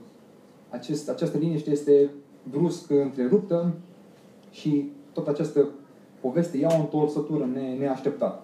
acest, 0.70 1.10
această 1.10 1.38
liniște 1.38 1.72
este 1.72 2.10
brusc 2.52 2.90
întreruptă 2.90 3.74
și 4.52 4.92
tot 5.14 5.28
această 5.28 5.68
poveste 6.22 6.58
ia 6.58 6.70
o 6.72 6.80
întorsătură 6.80 7.46
ne, 7.54 7.76
neașteptată. 7.80 8.40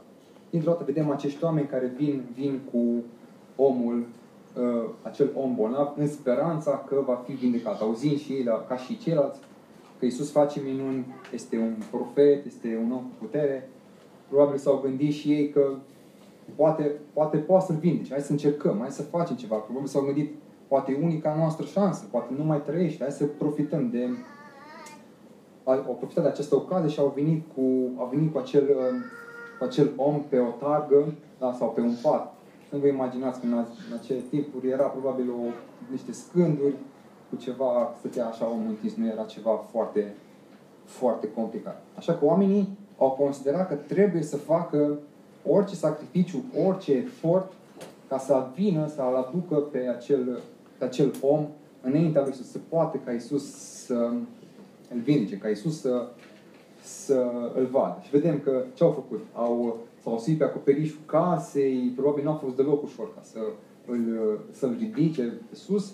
Dintr-o 0.50 0.72
dată 0.72 0.84
vedem 0.84 1.10
acești 1.10 1.44
oameni 1.44 1.68
care 1.68 1.94
vin, 1.98 2.24
vin 2.36 2.60
cu 2.72 3.04
omul, 3.56 4.06
uh, 4.58 4.90
acel 5.02 5.30
om 5.36 5.56
bolnav, 5.56 5.94
în 5.98 6.08
speranța 6.08 6.84
că 6.88 7.04
va 7.06 7.24
fi 7.26 7.32
vindecat. 7.32 7.82
Auzind 7.82 8.20
și 8.20 8.32
ei, 8.32 8.44
ca 8.68 8.78
și 8.78 8.98
ceilalți, 8.98 9.40
că 10.00 10.06
Isus 10.06 10.32
face 10.32 10.62
minuni, 10.66 11.06
este 11.34 11.58
un 11.58 11.74
profet, 11.92 12.46
este 12.46 12.80
un 12.86 12.92
om 12.92 13.02
cu 13.02 13.16
putere. 13.20 13.70
Probabil 14.28 14.58
s-au 14.58 14.80
gândit 14.84 15.14
și 15.14 15.32
ei 15.32 15.50
că 15.50 15.74
poate, 16.56 16.92
poate 17.14 17.38
poate 17.38 17.66
să-l 17.66 17.76
vindece, 17.76 18.12
hai 18.12 18.22
să 18.22 18.32
încercăm, 18.32 18.78
hai 18.80 18.92
să 18.92 19.02
facem 19.02 19.36
ceva. 19.36 19.56
Probabil 19.56 19.88
s-au 19.88 20.06
gândit, 20.06 20.34
poate 20.72 20.92
e 20.92 21.04
unica 21.04 21.36
noastră 21.36 21.66
șansă, 21.66 22.06
poate 22.12 22.34
nu 22.38 22.44
mai 22.44 22.62
trăiește, 22.62 23.04
hai 23.04 23.12
să 23.12 23.26
profităm 23.26 23.90
de 23.90 24.10
au 25.64 25.96
profitat 26.00 26.24
de 26.24 26.30
această 26.30 26.56
ocazie 26.56 26.90
și 26.90 27.00
au 27.00 27.12
venit 27.16 27.44
cu, 27.56 27.62
au 27.98 28.08
venit 28.12 28.32
cu 28.32 28.38
acel, 28.38 28.66
cu 29.58 29.64
acel 29.64 29.92
om 29.96 30.24
pe 30.30 30.40
o 30.40 30.50
targă 30.50 31.14
da, 31.40 31.54
sau 31.54 31.70
pe 31.70 31.82
un 31.82 31.96
pat. 32.02 32.34
Nu 32.70 32.80
vă 32.80 32.88
imaginați 32.88 33.40
că 33.40 33.46
în, 33.46 33.54
în 33.54 33.98
acele 34.02 34.20
timpuri 34.30 34.70
era 34.70 34.84
probabil 34.84 35.30
o, 35.30 35.44
niște 35.92 36.12
scânduri 36.12 36.76
cu 37.30 37.36
ceva, 37.36 37.94
stătea 37.98 38.28
așa 38.28 38.46
omul 38.50 38.68
întins, 38.68 38.96
nu 38.96 39.08
era 39.08 39.24
ceva 39.24 39.52
foarte, 39.72 40.14
foarte 40.86 41.32
complicat. 41.32 41.82
Așa 41.98 42.14
că 42.14 42.26
oamenii 42.26 42.78
au 42.98 43.10
considerat 43.10 43.68
că 43.68 43.76
trebuie 43.76 44.24
să 44.24 44.38
facă 44.38 45.00
orice 45.48 45.76
sacrificiu, 45.76 46.44
orice 46.68 46.92
efort 46.94 47.52
ca 48.12 48.18
să 48.18 48.48
vină, 48.56 48.88
să-l 48.88 49.16
aducă 49.28 49.56
pe 49.56 49.78
acel, 49.98 50.40
pe 50.82 50.88
acel 50.88 51.14
om 51.22 51.48
înaintea 51.82 52.22
lui 52.24 52.34
să 52.34 52.44
se 52.44 52.60
poate 52.70 53.00
ca 53.06 53.12
Isus 53.12 53.44
să 53.86 54.12
îl 54.94 55.00
vindece, 55.04 55.38
ca 55.38 55.50
Isus 55.50 55.80
să, 55.80 56.08
să 56.82 57.32
îl 57.56 57.66
vadă. 57.66 58.00
Și 58.04 58.10
vedem 58.10 58.40
că 58.40 58.64
ce 58.74 58.84
au 58.84 58.92
făcut? 58.92 59.26
Au, 59.34 59.80
s-au 60.04 60.20
suit 60.20 60.38
pe 60.38 60.44
acoperișul 60.44 61.00
casei, 61.06 61.94
probabil 61.96 62.24
nu 62.24 62.30
a 62.30 62.34
fost 62.34 62.56
deloc 62.56 62.84
ușor 62.84 63.14
ca 63.16 63.22
să 63.22 63.40
îl, 63.88 64.40
să-l 64.52 64.76
ridice 64.80 65.34
sus 65.52 65.94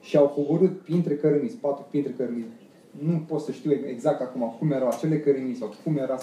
și 0.00 0.16
au 0.16 0.28
coborât 0.28 0.80
printre 0.80 1.16
cărămizi, 1.16 1.56
patru 1.56 1.86
printre 1.90 2.12
cărămizi. 2.12 2.48
Nu 2.90 3.24
pot 3.28 3.40
să 3.40 3.52
știu 3.52 3.72
exact 3.72 4.20
acum 4.20 4.54
cum 4.58 4.70
erau 4.70 4.88
acele 4.88 5.20
cărămizi 5.20 5.58
sau 5.58 5.74
cum 5.84 5.96
era 5.96 6.18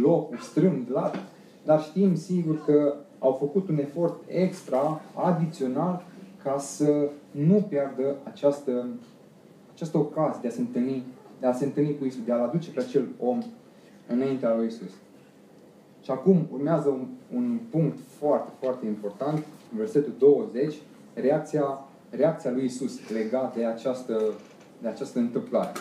locul 0.00 0.38
strâmb, 0.38 0.88
lat, 0.90 1.16
dar 1.64 1.82
știm 1.82 2.16
sigur 2.16 2.64
că 2.64 2.94
au 3.18 3.32
făcut 3.32 3.68
un 3.68 3.78
efort 3.78 4.22
extra, 4.26 5.00
adițional, 5.14 6.04
ca 6.42 6.58
să 6.58 7.10
nu 7.30 7.66
piardă 7.68 8.16
această, 8.24 8.86
această 9.74 9.98
ocazie 9.98 10.40
de 10.42 10.48
a 10.48 10.50
se 10.50 10.60
întâlni, 10.60 11.04
de 11.40 11.46
a 11.46 11.52
se 11.52 11.64
întâlni 11.64 11.98
cu 11.98 12.04
Isus, 12.04 12.24
de 12.24 12.32
a-L 12.32 12.40
aduce 12.40 12.70
pe 12.70 12.80
acel 12.80 13.08
om 13.20 13.42
înaintea 14.06 14.54
lui 14.54 14.66
Isus. 14.66 14.90
Și 16.02 16.10
acum 16.10 16.46
urmează 16.52 16.88
un, 16.88 17.06
un 17.34 17.58
punct 17.70 17.98
foarte, 18.18 18.50
foarte 18.60 18.86
important, 18.86 19.44
versetul 19.76 20.12
20, 20.18 20.74
reacția 21.14 21.86
reacția 22.16 22.50
lui 22.50 22.64
Isus 22.64 23.08
legat 23.08 23.56
de 23.56 23.64
această, 23.64 24.22
de 24.82 24.88
această 24.88 25.18
întâmplare. 25.18 25.72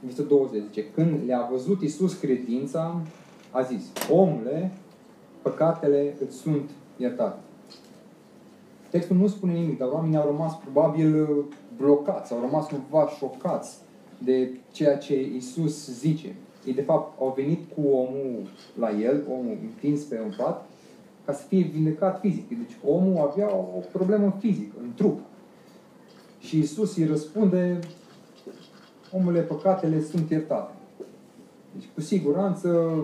Versetul 0.00 0.26
20 0.26 0.62
zice, 0.62 0.90
când 0.90 1.20
le-a 1.26 1.48
văzut 1.50 1.82
Isus 1.82 2.14
credința, 2.14 3.00
a 3.50 3.62
zis, 3.62 3.84
omule, 4.10 4.72
păcatele 5.42 6.14
îți 6.26 6.36
sunt 6.36 6.70
iertate. 6.96 7.38
Textul 8.92 9.16
nu 9.16 9.26
spune 9.26 9.52
nimic, 9.52 9.78
dar 9.78 9.88
oamenii 9.88 10.16
au 10.16 10.26
rămas 10.26 10.56
probabil 10.56 11.26
blocați, 11.76 12.32
au 12.32 12.40
rămas 12.40 12.66
cumva 12.66 13.08
șocați 13.18 13.76
de 14.18 14.50
ceea 14.72 14.98
ce 14.98 15.20
Isus 15.20 15.90
zice. 15.90 16.34
Ei, 16.66 16.74
de 16.74 16.82
fapt, 16.82 17.20
au 17.20 17.32
venit 17.36 17.72
cu 17.74 17.80
omul 17.88 18.48
la 18.78 18.90
el, 18.90 19.22
omul 19.30 19.58
întins 19.62 20.02
pe 20.02 20.20
un 20.24 20.32
pat, 20.36 20.66
ca 21.24 21.32
să 21.32 21.46
fie 21.46 21.62
vindecat 21.62 22.20
fizic. 22.20 22.48
Deci 22.48 22.76
omul 22.84 23.30
avea 23.30 23.54
o 23.56 23.80
problemă 23.92 24.36
fizică, 24.38 24.74
în 24.82 24.92
trup. 24.94 25.20
Și 26.38 26.58
Isus 26.58 26.96
îi 26.96 27.06
răspunde, 27.06 27.78
omule, 29.12 29.40
păcatele 29.40 30.00
sunt 30.00 30.30
iertate. 30.30 30.72
Deci, 31.72 31.88
cu 31.94 32.00
siguranță, 32.00 32.94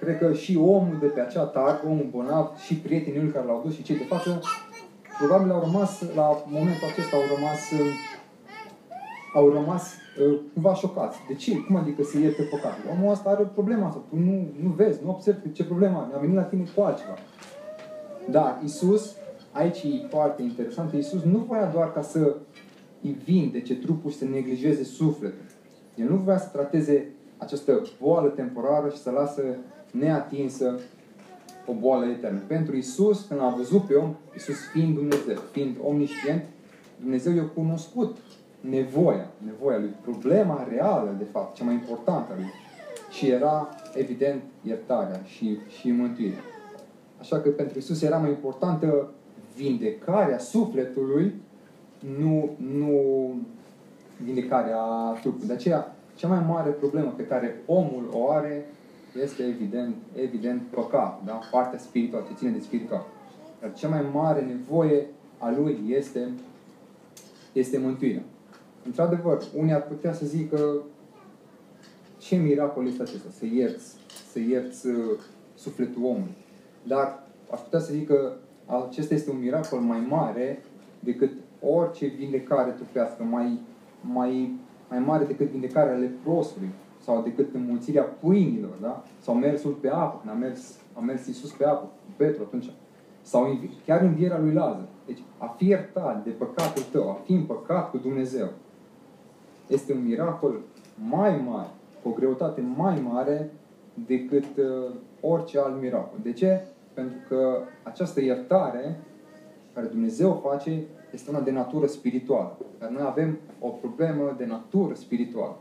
cred 0.00 0.18
că 0.18 0.32
și 0.32 0.56
omul 0.56 0.96
de 1.00 1.06
pe 1.06 1.20
acea 1.20 1.44
targă, 1.44 1.80
omul 1.86 2.08
bolnav, 2.10 2.56
și 2.56 2.74
prietenii 2.74 3.20
lui 3.20 3.30
care 3.30 3.46
l-au 3.46 3.62
dus 3.64 3.74
și 3.74 3.82
cei 3.82 3.96
de 3.96 4.04
față, 4.04 4.40
probabil 5.18 5.50
au 5.50 5.60
rămas, 5.60 5.92
la 6.14 6.42
momentul 6.46 6.86
acesta, 6.90 7.16
au 7.16 7.22
rămas 7.34 7.60
au 9.34 9.48
rămas 9.48 9.94
uh, 10.20 10.38
cumva 10.52 10.74
șocați. 10.74 11.18
De 11.28 11.34
ce? 11.34 11.56
Cum 11.56 11.76
adică 11.76 12.02
se 12.02 12.18
ierte 12.18 12.42
păcatul? 12.42 12.90
Omul 12.90 13.12
ăsta 13.12 13.30
are 13.30 13.42
o 13.42 13.44
problemă 13.44 13.84
asta. 13.84 14.02
Tu 14.08 14.16
nu, 14.16 14.48
nu 14.62 14.68
vezi, 14.68 15.04
nu 15.04 15.10
observi 15.10 15.52
ce 15.52 15.64
problemă 15.64 15.98
are. 15.98 16.16
A 16.16 16.18
venit 16.18 16.36
la 16.36 16.42
tine 16.42 16.64
cu 16.74 16.80
altceva. 16.82 17.14
Dar 18.30 18.60
Isus, 18.64 19.16
aici 19.52 19.82
e 19.82 20.06
foarte 20.08 20.42
interesant, 20.42 20.92
Isus 20.92 21.22
nu 21.22 21.38
voia 21.38 21.70
doar 21.72 21.92
ca 21.92 22.02
să 22.02 22.36
îi 23.02 23.16
vindece 23.24 23.76
trupul 23.76 24.10
și 24.10 24.16
să 24.16 24.24
neglijeze 24.24 24.84
sufletul. 24.84 25.44
El 25.94 26.08
nu 26.08 26.16
vrea 26.16 26.38
să 26.38 26.48
trateze 26.52 27.12
această 27.36 27.82
boală 28.00 28.28
temporară 28.28 28.88
și 28.88 28.98
să 28.98 29.10
lasă 29.10 29.42
neatinsă 29.90 30.78
o 31.68 31.72
boală 31.72 32.06
eternă. 32.06 32.38
Pentru 32.46 32.76
Isus, 32.76 33.24
când 33.28 33.40
a 33.40 33.54
văzut 33.56 33.82
pe 33.82 33.94
om, 33.94 34.14
Isus 34.36 34.56
fiind 34.72 34.94
Dumnezeu, 34.94 35.36
fiind 35.52 35.76
omniscient, 35.82 36.42
Dumnezeu 37.00 37.34
i-a 37.34 37.46
cunoscut 37.54 38.16
nevoia, 38.60 39.26
nevoia 39.44 39.78
lui, 39.78 39.94
problema 40.02 40.66
reală, 40.70 41.14
de 41.18 41.24
fapt, 41.32 41.56
cea 41.56 41.64
mai 41.64 41.74
importantă 41.74 42.32
a 42.32 42.36
lui. 42.36 42.50
Și 43.10 43.28
era, 43.28 43.68
evident, 43.94 44.42
iertarea 44.62 45.20
și, 45.24 45.58
și 45.78 45.90
mântuirea. 45.90 46.42
Așa 47.20 47.40
că 47.40 47.48
pentru 47.48 47.78
Isus 47.78 48.02
era 48.02 48.16
mai 48.16 48.30
importantă 48.30 49.10
vindecarea 49.56 50.38
sufletului, 50.38 51.34
nu, 52.18 52.50
nu 52.78 52.92
vindecarea 54.24 54.82
trupului. 55.20 55.46
De 55.46 55.52
aceea, 55.52 55.96
cea 56.14 56.28
mai 56.28 56.44
mare 56.48 56.70
problemă 56.70 57.14
pe 57.16 57.26
care 57.26 57.62
omul 57.66 58.08
o 58.12 58.30
are 58.30 58.66
este 59.20 59.42
evident, 59.42 59.94
evident 60.14 60.62
păcat, 60.62 61.24
da? 61.24 61.40
partea 61.50 61.78
spirituală, 61.78 62.24
ce 62.28 62.34
ține 62.34 62.50
de 62.50 62.60
spiritual. 62.60 63.06
Dar 63.60 63.72
cea 63.72 63.88
mai 63.88 64.04
mare 64.12 64.40
nevoie 64.40 65.06
a 65.38 65.50
lui 65.50 65.78
este, 65.88 66.28
este 67.52 67.78
mântuirea. 67.78 68.22
Într-adevăr, 68.84 69.42
unii 69.56 69.72
ar 69.72 69.82
putea 69.82 70.12
să 70.12 70.26
zică 70.26 70.82
ce 72.18 72.36
miracol 72.36 72.86
este 72.86 73.02
acesta, 73.02 73.28
să 73.38 73.46
ierți, 73.46 73.94
să 74.30 74.38
ierți 74.38 74.86
uh, 74.86 75.18
sufletul 75.54 76.04
omului. 76.04 76.34
Dar 76.82 77.22
aș 77.50 77.60
putea 77.60 77.78
să 77.78 77.92
zic 77.92 78.06
că 78.06 78.32
acesta 78.86 79.14
este 79.14 79.30
un 79.30 79.38
miracol 79.38 79.78
mai 79.78 80.06
mare 80.08 80.62
decât 81.00 81.32
orice 81.60 82.06
vindecare 82.06 82.70
trupească, 82.70 83.22
mai, 83.22 83.58
mai, 84.00 84.52
mai 84.88 84.98
mare 84.98 85.24
decât 85.24 85.46
vindecarea 85.46 85.96
leprosului 85.96 86.68
sau 87.08 87.22
decât 87.22 87.54
înmulțirea 87.54 88.02
pâinilor, 88.02 88.76
da? 88.80 89.04
sau 89.20 89.34
mersul 89.34 89.72
pe 89.72 89.88
apă, 89.88 90.18
când 90.20 90.34
a 90.34 90.38
mers, 90.38 90.78
a 90.92 91.00
mers 91.00 91.26
Iisus 91.26 91.50
pe 91.50 91.64
apă, 91.64 91.84
cu 91.84 92.12
Petru 92.16 92.42
atunci, 92.42 92.70
sau 93.22 93.58
chiar 93.86 94.00
învierea 94.00 94.38
lui 94.38 94.52
Lazar. 94.52 94.88
Deci 95.06 95.22
a 95.38 95.46
fi 95.46 95.66
iertat 95.66 96.24
de 96.24 96.30
păcatul 96.30 96.82
tău, 96.92 97.10
a 97.10 97.20
fi 97.24 97.32
împăcat 97.32 97.90
cu 97.90 97.96
Dumnezeu, 97.96 98.48
este 99.66 99.92
un 99.92 100.04
miracol 100.04 100.60
mai 101.08 101.42
mare, 101.48 101.68
cu 102.02 102.08
o 102.08 102.12
greutate 102.12 102.60
mai 102.76 103.00
mare 103.12 103.50
decât 104.06 104.56
uh, 104.56 104.94
orice 105.20 105.58
alt 105.58 105.80
miracol. 105.80 106.18
De 106.22 106.32
ce? 106.32 106.66
Pentru 106.94 107.18
că 107.28 107.58
această 107.82 108.20
iertare 108.20 109.00
care 109.74 109.86
Dumnezeu 109.86 110.42
face 110.48 110.82
este 111.12 111.30
una 111.30 111.40
de 111.40 111.50
natură 111.50 111.86
spirituală. 111.86 112.56
Dar 112.78 112.88
noi 112.88 113.02
avem 113.06 113.38
o 113.60 113.68
problemă 113.68 114.34
de 114.38 114.46
natură 114.46 114.94
spirituală. 114.94 115.56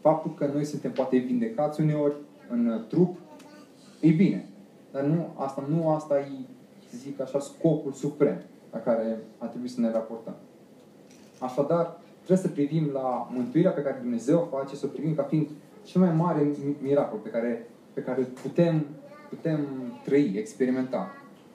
Faptul 0.00 0.34
că 0.34 0.50
noi 0.52 0.64
suntem 0.64 0.92
poate 0.92 1.16
vindecați 1.16 1.80
uneori 1.80 2.14
în 2.48 2.84
trup, 2.88 3.18
e 4.00 4.10
bine. 4.10 4.48
Dar 4.92 5.02
nu, 5.02 5.28
asta, 5.34 5.64
nu 5.68 5.90
asta 5.90 6.18
e, 6.18 6.30
să 6.90 6.96
zic 6.96 7.20
așa, 7.20 7.38
scopul 7.38 7.92
suprem 7.92 8.42
la 8.72 8.78
care 8.78 9.18
a 9.38 9.46
trebuit 9.46 9.70
să 9.70 9.80
ne 9.80 9.90
raportăm. 9.90 10.34
Așadar, 11.38 12.00
trebuie 12.16 12.46
să 12.46 12.48
privim 12.48 12.90
la 12.92 13.28
mântuirea 13.32 13.70
pe 13.70 13.82
care 13.82 13.98
Dumnezeu 14.00 14.38
o 14.38 14.56
face, 14.56 14.76
să 14.76 14.86
o 14.86 14.88
privim 14.88 15.14
ca 15.14 15.22
fiind 15.22 15.48
cel 15.82 16.00
mai 16.00 16.12
mare 16.12 16.50
miracol 16.82 17.18
pe 17.18 17.28
care, 17.28 17.66
pe 17.92 18.00
care 18.00 18.22
putem, 18.42 18.86
putem 19.28 19.66
trăi, 20.04 20.32
experimenta 20.36 21.10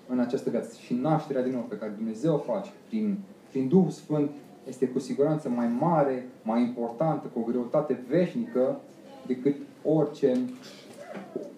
în 0.07 0.19
această 0.19 0.49
viață. 0.49 0.75
Și 0.79 0.93
nașterea 0.93 1.43
din 1.43 1.53
nou 1.53 1.61
pe 1.61 1.77
care 1.77 1.91
Dumnezeu 1.95 2.33
o 2.33 2.37
face 2.37 2.71
prin, 2.87 3.17
prin 3.49 3.67
Duhul 3.67 3.89
Sfânt 3.89 4.29
este 4.67 4.87
cu 4.87 4.99
siguranță 4.99 5.49
mai 5.49 5.67
mare, 5.79 6.27
mai 6.41 6.61
importantă, 6.61 7.27
cu 7.33 7.39
o 7.39 7.43
greutate 7.43 8.03
veșnică 8.07 8.79
decât 9.27 9.55
orice, 9.83 10.39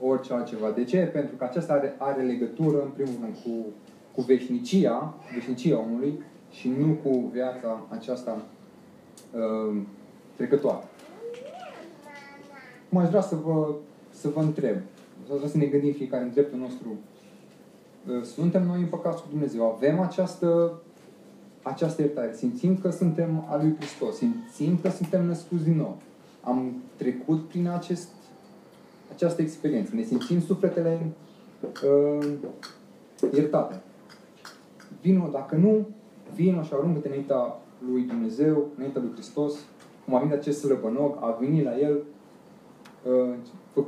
orice 0.01 0.33
altceva. 0.33 0.71
De 0.71 0.83
ce? 0.83 0.97
Pentru 0.97 1.35
că 1.35 1.43
aceasta 1.43 1.73
are, 1.73 1.95
are 1.97 2.21
legătură, 2.21 2.81
în 2.81 2.89
primul 2.89 3.15
rând, 3.21 3.35
cu, 3.43 3.65
cu 4.15 4.21
veșnicia, 4.21 5.13
veșnicia 5.33 5.79
omului 5.79 6.19
și 6.51 6.69
nu 6.69 6.97
cu 7.03 7.29
viața 7.33 7.85
aceasta 7.89 8.41
uh, 9.31 9.77
trecătoare. 10.35 10.83
Cum 12.89 12.97
aș 12.97 13.07
vrea 13.07 13.21
să 13.21 13.35
vă, 13.35 13.75
să 14.09 14.29
vă 14.29 14.39
întreb, 14.39 14.75
aș 15.31 15.37
vrea 15.37 15.49
să 15.49 15.57
ne 15.57 15.65
gândim 15.65 15.93
fiecare 15.93 16.23
în 16.23 16.31
dreptul 16.31 16.59
nostru, 16.59 16.87
uh, 18.07 18.23
suntem 18.23 18.63
noi 18.63 18.79
împăcați 18.79 19.21
cu 19.21 19.27
Dumnezeu, 19.29 19.65
avem 19.65 19.99
această, 19.99 20.81
această 21.67 22.01
iertare, 22.01 22.33
simțim 22.35 22.77
că 22.77 22.89
suntem 22.89 23.45
al 23.49 23.59
lui 23.61 23.75
Hristos, 23.75 24.17
simțim 24.17 24.77
că 24.81 24.89
suntem 24.89 25.25
născuți 25.25 25.63
din 25.63 25.75
nou, 25.75 25.97
am 26.41 26.73
trecut 26.95 27.47
prin 27.47 27.67
acest, 27.67 28.09
această 29.13 29.41
experiență, 29.41 29.95
ne 29.95 30.03
simțim 30.03 30.41
sufletele 30.41 30.99
uh, 31.61 32.27
iertate. 33.33 33.81
Vino, 35.01 35.29
dacă 35.31 35.55
nu, 35.55 35.87
vino 36.35 36.63
și 36.63 36.71
aruncă-te 36.73 37.07
înaintea 37.07 37.59
lui 37.91 38.01
Dumnezeu, 38.01 38.67
înaintea 38.75 39.01
lui 39.01 39.11
Hristos, 39.13 39.53
cum 40.05 40.15
a 40.15 40.19
venit 40.19 40.33
acest 40.33 40.59
slăbănog, 40.59 41.17
a 41.19 41.37
venit 41.39 41.63
la 41.63 41.79
el, 41.79 42.03
uh, 43.03 43.83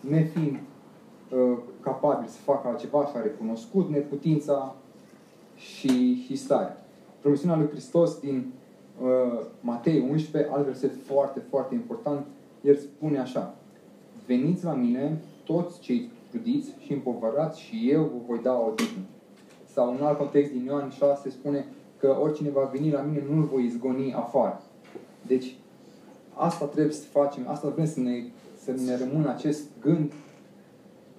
nefiind 0.00 0.58
uh, 1.30 1.58
capabil 1.80 2.28
să 2.28 2.38
facă 2.44 2.68
altceva 2.68 3.06
și 3.06 3.12
a 3.16 3.22
recunoscut 3.22 3.88
neputința 3.90 4.74
și, 5.56 6.24
și 6.24 6.36
starea. 6.36 6.85
Promisiunea 7.26 7.58
lui 7.58 7.68
Hristos 7.68 8.18
din 8.18 8.52
uh, 9.02 9.40
Matei 9.60 10.06
11, 10.10 10.50
alt 10.52 10.64
verset 10.64 10.90
foarte, 11.06 11.42
foarte 11.48 11.74
important, 11.74 12.26
el 12.62 12.76
spune 12.76 13.18
așa, 13.18 13.54
Veniți 14.26 14.64
la 14.64 14.72
mine 14.72 15.22
toți 15.44 15.80
cei 15.80 16.10
trudiți 16.30 16.74
și 16.78 16.92
împovărați 16.92 17.60
și 17.60 17.90
eu 17.90 18.02
vă 18.02 18.18
voi 18.26 18.38
da 18.42 18.52
o 18.52 18.72
dignă. 18.76 19.04
Sau 19.72 19.92
un 19.92 20.02
alt 20.02 20.18
context 20.18 20.52
din 20.52 20.64
Ioan 20.64 20.90
6 20.90 21.30
spune, 21.30 21.66
că 21.98 22.16
oricine 22.20 22.50
va 22.50 22.70
veni 22.72 22.90
la 22.90 23.00
mine 23.00 23.24
nu-l 23.30 23.42
voi 23.42 23.64
izgoni 23.64 24.14
afară. 24.14 24.62
Deci, 25.26 25.56
asta 26.34 26.64
trebuie 26.64 26.94
să 26.94 27.06
facem, 27.06 27.48
asta 27.48 27.68
vrem 27.68 27.86
să 27.86 28.00
ne, 28.00 28.22
să 28.64 28.72
ne 28.86 28.96
rămână 28.96 29.28
acest 29.28 29.62
gând 29.80 30.12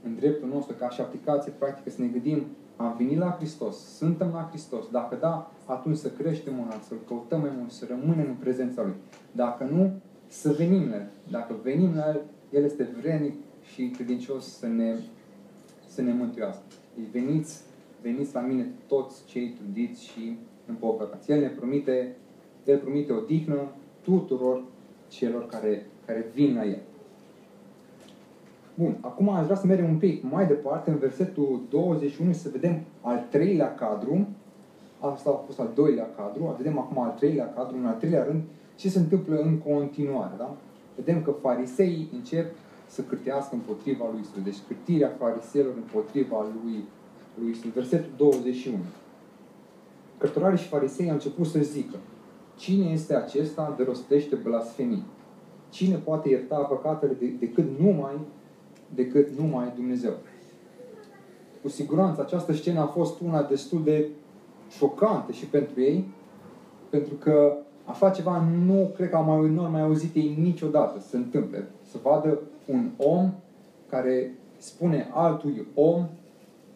în 0.04 0.16
dreptul 0.16 0.50
nostru, 0.50 0.76
ca 0.80 0.90
și 0.90 1.02
aplicație 1.02 1.54
practică, 1.58 1.90
să 1.90 2.02
ne 2.02 2.08
gândim, 2.08 2.46
am 2.78 2.96
venit 2.98 3.18
la 3.18 3.36
Hristos, 3.38 3.78
suntem 3.78 4.30
la 4.34 4.48
Hristos. 4.50 4.86
Dacă 4.92 5.16
da, 5.16 5.52
atunci 5.66 5.98
să 5.98 6.10
creștem 6.10 6.54
în 6.60 6.82
să-L 6.88 6.98
căutăm 7.08 7.40
mai 7.40 7.52
mult, 7.58 7.72
să 7.72 7.86
rămânem 7.90 8.26
în 8.28 8.36
prezența 8.36 8.82
Lui. 8.82 8.96
Dacă 9.32 9.64
nu, 9.64 9.92
să 10.28 10.52
venim 10.52 10.90
la 10.90 10.96
El. 10.96 11.10
Dacă 11.32 11.56
venim 11.64 11.96
la 11.96 12.08
El, 12.08 12.22
El 12.50 12.64
este 12.64 12.90
vrenic 13.02 13.34
și 13.74 13.90
credincios 13.90 14.58
să 14.58 14.68
ne, 14.68 14.96
să 15.88 16.02
ne 16.02 16.14
mântuiască. 16.14 16.62
Deci 16.96 17.08
veniți, 17.12 17.62
veniți 18.02 18.34
la 18.34 18.42
mine 18.42 18.72
toți 18.88 19.26
cei 19.26 19.50
trudiți 19.50 20.04
și 20.04 20.38
împovărați. 20.66 21.32
El 21.32 21.40
ne 21.40 21.48
promite, 21.48 22.16
El 22.66 22.78
promite 22.78 23.12
o 23.14 23.20
dihnă 23.20 23.72
tuturor 24.02 24.64
celor 25.08 25.46
care, 25.46 25.86
care 26.06 26.32
vin 26.34 26.56
la 26.56 26.66
El. 26.66 26.82
Bun, 28.80 28.98
acum 29.02 29.30
aș 29.30 29.44
vrea 29.44 29.56
să 29.56 29.66
mergem 29.66 29.90
un 29.90 29.98
pic 29.98 30.24
mai 30.32 30.48
departe, 30.48 30.90
în 30.90 30.98
versetul 30.98 31.62
21, 31.70 32.34
să 32.34 32.50
vedem 32.52 32.82
al 33.02 33.26
treilea 33.30 33.76
cadru. 33.76 34.28
Asta 35.00 35.30
a 35.30 35.44
fost 35.46 35.60
al 35.60 35.70
doilea 35.76 36.10
cadru. 36.18 36.56
Vedem 36.58 36.80
acum 36.80 37.04
al 37.04 37.14
treilea 37.18 37.54
cadru, 37.54 37.78
în 37.78 37.86
al 37.86 37.96
treilea 37.96 38.24
rând, 38.24 38.42
ce 38.76 38.90
se 38.90 39.00
întâmplă 39.00 39.36
în 39.36 39.58
continuare. 39.58 40.34
Da? 40.38 40.56
Vedem 40.96 41.22
că 41.22 41.32
fariseii 41.32 42.10
încep 42.14 42.56
să 42.88 43.02
cârtească 43.02 43.56
împotriva 43.56 44.06
lui 44.12 44.20
Isus. 44.20 44.44
Deci 44.44 44.58
cârtirea 44.68 45.16
fariseilor 45.20 45.74
împotriva 45.76 46.46
lui, 46.64 46.84
lui 47.40 47.50
Isus. 47.50 47.72
Versetul 47.72 48.12
21 48.18 48.78
cărturarii 50.18 50.58
și 50.58 50.68
farisei 50.68 51.08
au 51.08 51.14
început 51.14 51.46
să 51.46 51.60
zică, 51.60 51.96
cine 52.56 52.86
este 52.86 53.16
acesta 53.16 53.74
de 53.78 53.84
rostește 53.84 54.36
blasfemii? 54.36 55.04
Cine 55.70 55.96
poate 55.96 56.30
ierta 56.30 56.56
păcatele 56.56 57.14
de, 57.20 57.26
decât 57.40 57.80
numai, 57.80 58.20
decât 58.96 59.28
numai 59.40 59.72
Dumnezeu? 59.76 60.14
Cu 61.62 61.70
siguranță 61.70 62.22
această 62.22 62.54
scenă 62.54 62.80
a 62.80 62.86
fost 62.86 63.20
una 63.20 63.44
destul 63.44 63.84
de 63.84 64.08
șocantă 64.70 65.32
și 65.32 65.46
pentru 65.46 65.82
ei, 65.82 66.06
pentru 66.90 67.14
că 67.14 67.58
așa 67.86 68.10
ceva 68.10 68.44
nu 68.66 68.92
cred 68.96 69.10
că 69.10 69.16
au 69.16 69.24
mai, 69.24 69.50
nu 69.50 69.70
mai 69.70 69.82
auzit 69.82 70.16
ei 70.16 70.38
niciodată 70.42 71.00
să 71.00 71.08
se 71.08 71.18
întâmple. 71.18 71.68
Să 71.92 71.98
vadă 72.04 72.40
un 72.66 72.90
om 72.98 73.34
care 73.90 74.34
spune 74.58 75.10
altui 75.14 75.68
om 75.74 76.08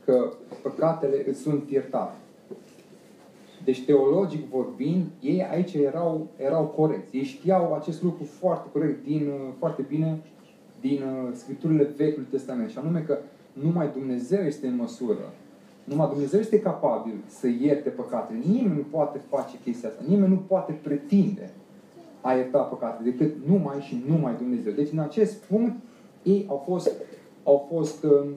că 0.05 0.33
păcatele 0.61 1.23
îți 1.27 1.39
sunt 1.39 1.69
iertate. 1.69 2.15
Deci, 3.63 3.85
teologic 3.85 4.49
vorbind, 4.49 5.05
ei 5.19 5.43
aici 5.43 5.73
erau, 5.73 6.27
erau 6.37 6.63
corecți. 6.65 7.17
Ei 7.17 7.23
știau 7.23 7.73
acest 7.73 8.03
lucru 8.03 8.23
foarte 8.23 8.69
corect, 8.71 9.03
din, 9.03 9.27
uh, 9.27 9.53
foarte 9.57 9.85
bine, 9.87 10.21
din 10.81 11.01
uh, 11.01 11.33
Scripturile 11.33 11.83
Vechiului 11.97 12.27
Testament. 12.29 12.69
Și 12.69 12.77
anume 12.77 12.99
că 12.99 13.17
numai 13.53 13.89
Dumnezeu 13.93 14.43
este 14.43 14.67
în 14.67 14.75
măsură, 14.75 15.33
numai 15.83 16.09
Dumnezeu 16.09 16.39
este 16.39 16.59
capabil 16.59 17.13
să 17.27 17.47
ierte 17.47 17.89
păcatele. 17.89 18.39
Nimeni 18.45 18.75
nu 18.75 18.85
poate 18.89 19.21
face 19.29 19.57
chestia 19.63 19.89
asta. 19.89 20.03
Nimeni 20.07 20.29
nu 20.29 20.37
poate 20.47 20.71
pretinde 20.71 21.51
a 22.21 22.33
ierta 22.33 22.59
păcatele 22.59 23.09
decât 23.09 23.35
numai 23.47 23.79
și 23.79 24.03
numai 24.07 24.35
Dumnezeu. 24.37 24.73
Deci, 24.73 24.91
în 24.91 24.99
acest 24.99 25.35
punct, 25.35 25.75
ei 26.23 26.45
au 26.49 26.63
fost, 26.67 26.91
au 27.43 27.67
fost 27.73 28.03
um, 28.03 28.27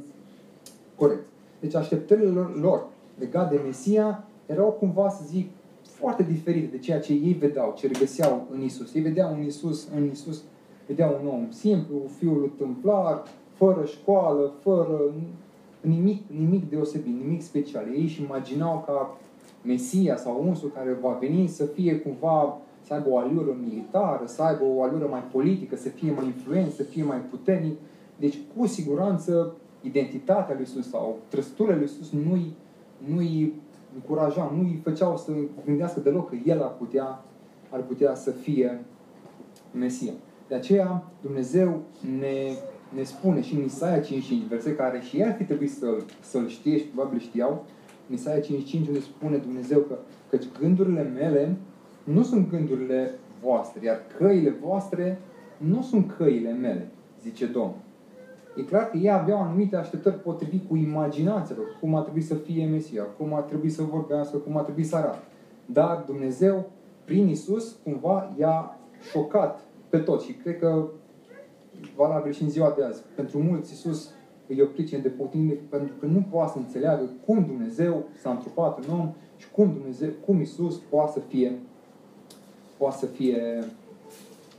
corecți. 0.97 1.29
Deci, 1.61 1.75
așteptările 1.75 2.29
lor, 2.29 2.61
lor 2.61 2.87
legate 3.19 3.57
de 3.57 3.63
Mesia 3.65 4.25
erau 4.47 4.71
cumva, 4.71 5.09
să 5.09 5.23
zic, 5.27 5.49
foarte 5.83 6.23
diferite 6.23 6.77
de 6.77 6.79
ceea 6.79 7.01
ce 7.01 7.13
ei 7.13 7.33
vedeau, 7.33 7.75
ce 7.77 7.87
regăseau 7.87 8.47
în 8.53 8.63
Isus. 8.63 8.95
Ei 8.95 9.03
vedeau 9.03 9.33
în 9.33 9.43
Isus, 9.43 9.89
în 9.97 10.11
Isus, 10.11 10.43
vedeau 10.87 11.19
un 11.23 11.29
om 11.29 11.51
simplu, 11.51 11.97
fiul 12.19 12.53
tâmplar, 12.57 13.23
fără 13.53 13.85
școală, 13.85 14.53
fără 14.61 15.01
nimic, 15.81 16.23
nimic 16.39 16.71
deosebit, 16.71 17.17
nimic 17.23 17.43
special. 17.43 17.85
Ei 17.95 18.03
își 18.03 18.23
imaginau 18.23 18.83
ca 18.87 19.19
Mesia 19.63 20.17
sau 20.17 20.45
unsul 20.47 20.71
care 20.71 20.99
va 21.03 21.17
veni 21.21 21.47
să 21.47 21.65
fie 21.65 21.99
cumva, 21.99 22.59
să 22.81 22.95
aibă 22.95 23.09
o 23.09 23.19
alură 23.19 23.57
militară, 23.63 24.23
să 24.27 24.43
aibă 24.43 24.65
o 24.65 24.83
alură 24.83 25.07
mai 25.11 25.23
politică, 25.33 25.77
să 25.77 25.89
fie 25.89 26.13
mai 26.13 26.25
influent, 26.25 26.73
să 26.73 26.83
fie 26.83 27.03
mai 27.03 27.19
puternic. 27.19 27.79
Deci, 28.17 28.39
cu 28.57 28.67
siguranță, 28.67 29.55
identitatea 29.81 30.55
lui 30.55 30.65
Isus 30.65 30.89
sau 30.89 31.19
trăsăturile 31.29 31.77
lui 31.77 31.85
Isus 31.85 32.11
nu-i, 32.11 32.53
nu-i 33.15 33.53
încuraja, 33.95 34.53
nu 34.57 34.61
îi 34.61 34.81
făceau 34.83 35.17
să 35.17 35.33
gândească 35.65 36.01
deloc 36.01 36.29
că 36.29 36.37
el 36.45 36.63
ar 36.63 36.75
putea, 36.79 37.25
ar 37.71 37.81
putea 37.81 38.15
să 38.15 38.31
fie 38.31 38.85
Mesia. 39.73 40.13
De 40.49 40.55
aceea 40.55 41.11
Dumnezeu 41.21 41.83
ne, 42.21 42.53
ne 42.95 43.03
spune 43.03 43.43
și 43.43 43.55
în 43.55 43.65
Isaia 43.65 44.01
55, 44.01 44.49
verset 44.49 44.77
care 44.77 45.01
și 45.01 45.21
el 45.21 45.29
ar 45.29 45.35
fi 45.35 45.45
trebuit 45.45 45.71
să-l, 45.71 46.05
să-l 46.21 46.49
știe 46.49 46.79
și 46.79 46.85
probabil 46.85 47.19
știau, 47.19 47.65
în 48.09 48.15
Isaia 48.15 48.41
55 48.41 48.87
unde 48.87 49.01
spune 49.01 49.37
Dumnezeu 49.37 49.79
că 49.79 49.99
căci 50.31 50.45
gândurile 50.61 51.03
mele 51.03 51.57
nu 52.05 52.23
sunt 52.23 52.51
gândurile 52.51 53.11
voastre, 53.43 53.85
iar 53.85 54.01
căile 54.19 54.51
voastre 54.51 55.19
nu 55.57 55.83
sunt 55.83 56.13
căile 56.17 56.53
mele, 56.53 56.89
zice 57.23 57.47
Domnul. 57.47 57.83
E 58.57 58.63
clar 58.63 58.91
că 58.91 58.97
ei 58.97 59.11
aveau 59.11 59.41
anumite 59.41 59.77
așteptări 59.77 60.21
potrivit 60.21 60.69
cu 60.69 60.77
imaginația 60.77 61.55
lor, 61.59 61.77
cum 61.81 61.95
ar 61.95 62.03
trebui 62.03 62.23
să 62.23 62.35
fie 62.35 62.67
Mesia, 62.67 63.03
cum 63.03 63.35
ar 63.35 63.43
trebui 63.43 63.71
să 63.71 63.83
vorbească, 63.83 64.37
cum 64.37 64.57
ar 64.57 64.63
trebui 64.63 64.85
să 64.85 64.97
arate. 64.97 65.25
Dar 65.67 66.03
Dumnezeu, 66.07 66.71
prin 67.05 67.29
Isus, 67.29 67.77
cumva 67.83 68.35
i-a 68.39 68.79
șocat 69.11 69.61
pe 69.95 70.01
toți 70.01 70.27
și 70.27 70.33
cred 70.33 70.59
că 70.59 70.89
valabil 71.97 72.33
și 72.33 72.43
în 72.43 72.51
ziua 72.51 72.75
de 72.77 72.85
azi. 72.85 73.03
Pentru 73.15 73.39
mulți 73.39 73.73
Isus 73.73 74.11
îi 74.49 74.61
o 74.61 74.67
pricină 74.67 75.01
de 75.01 75.09
potinire 75.09 75.61
pentru 75.69 75.95
că 76.01 76.07
nu 76.07 76.27
poate 76.31 76.53
să 76.53 76.59
înțeleagă 76.59 77.11
cum 77.27 77.45
Dumnezeu 77.47 78.05
s-a 78.21 78.31
întrupat 78.31 78.85
în 78.85 78.99
om 78.99 79.13
și 79.37 79.51
cum 79.51 79.73
Dumnezeu, 79.73 80.11
cum 80.27 80.41
Isus 80.41 80.77
poate 80.77 81.13
să 81.13 81.19
fie 81.19 81.59
poate 82.77 82.97
să 82.97 83.07
fie 83.07 83.65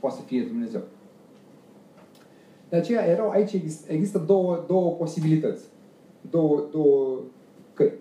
poate 0.00 0.16
să 0.16 0.22
fie 0.22 0.42
Dumnezeu. 0.42 0.80
De 2.68 2.76
aceea 2.76 3.06
erau, 3.06 3.30
aici 3.30 3.52
există 3.88 4.18
două, 4.18 4.64
două 4.66 4.90
posibilități, 4.90 5.64
două, 6.30 6.64
două 6.72 7.18
căi. 7.74 7.92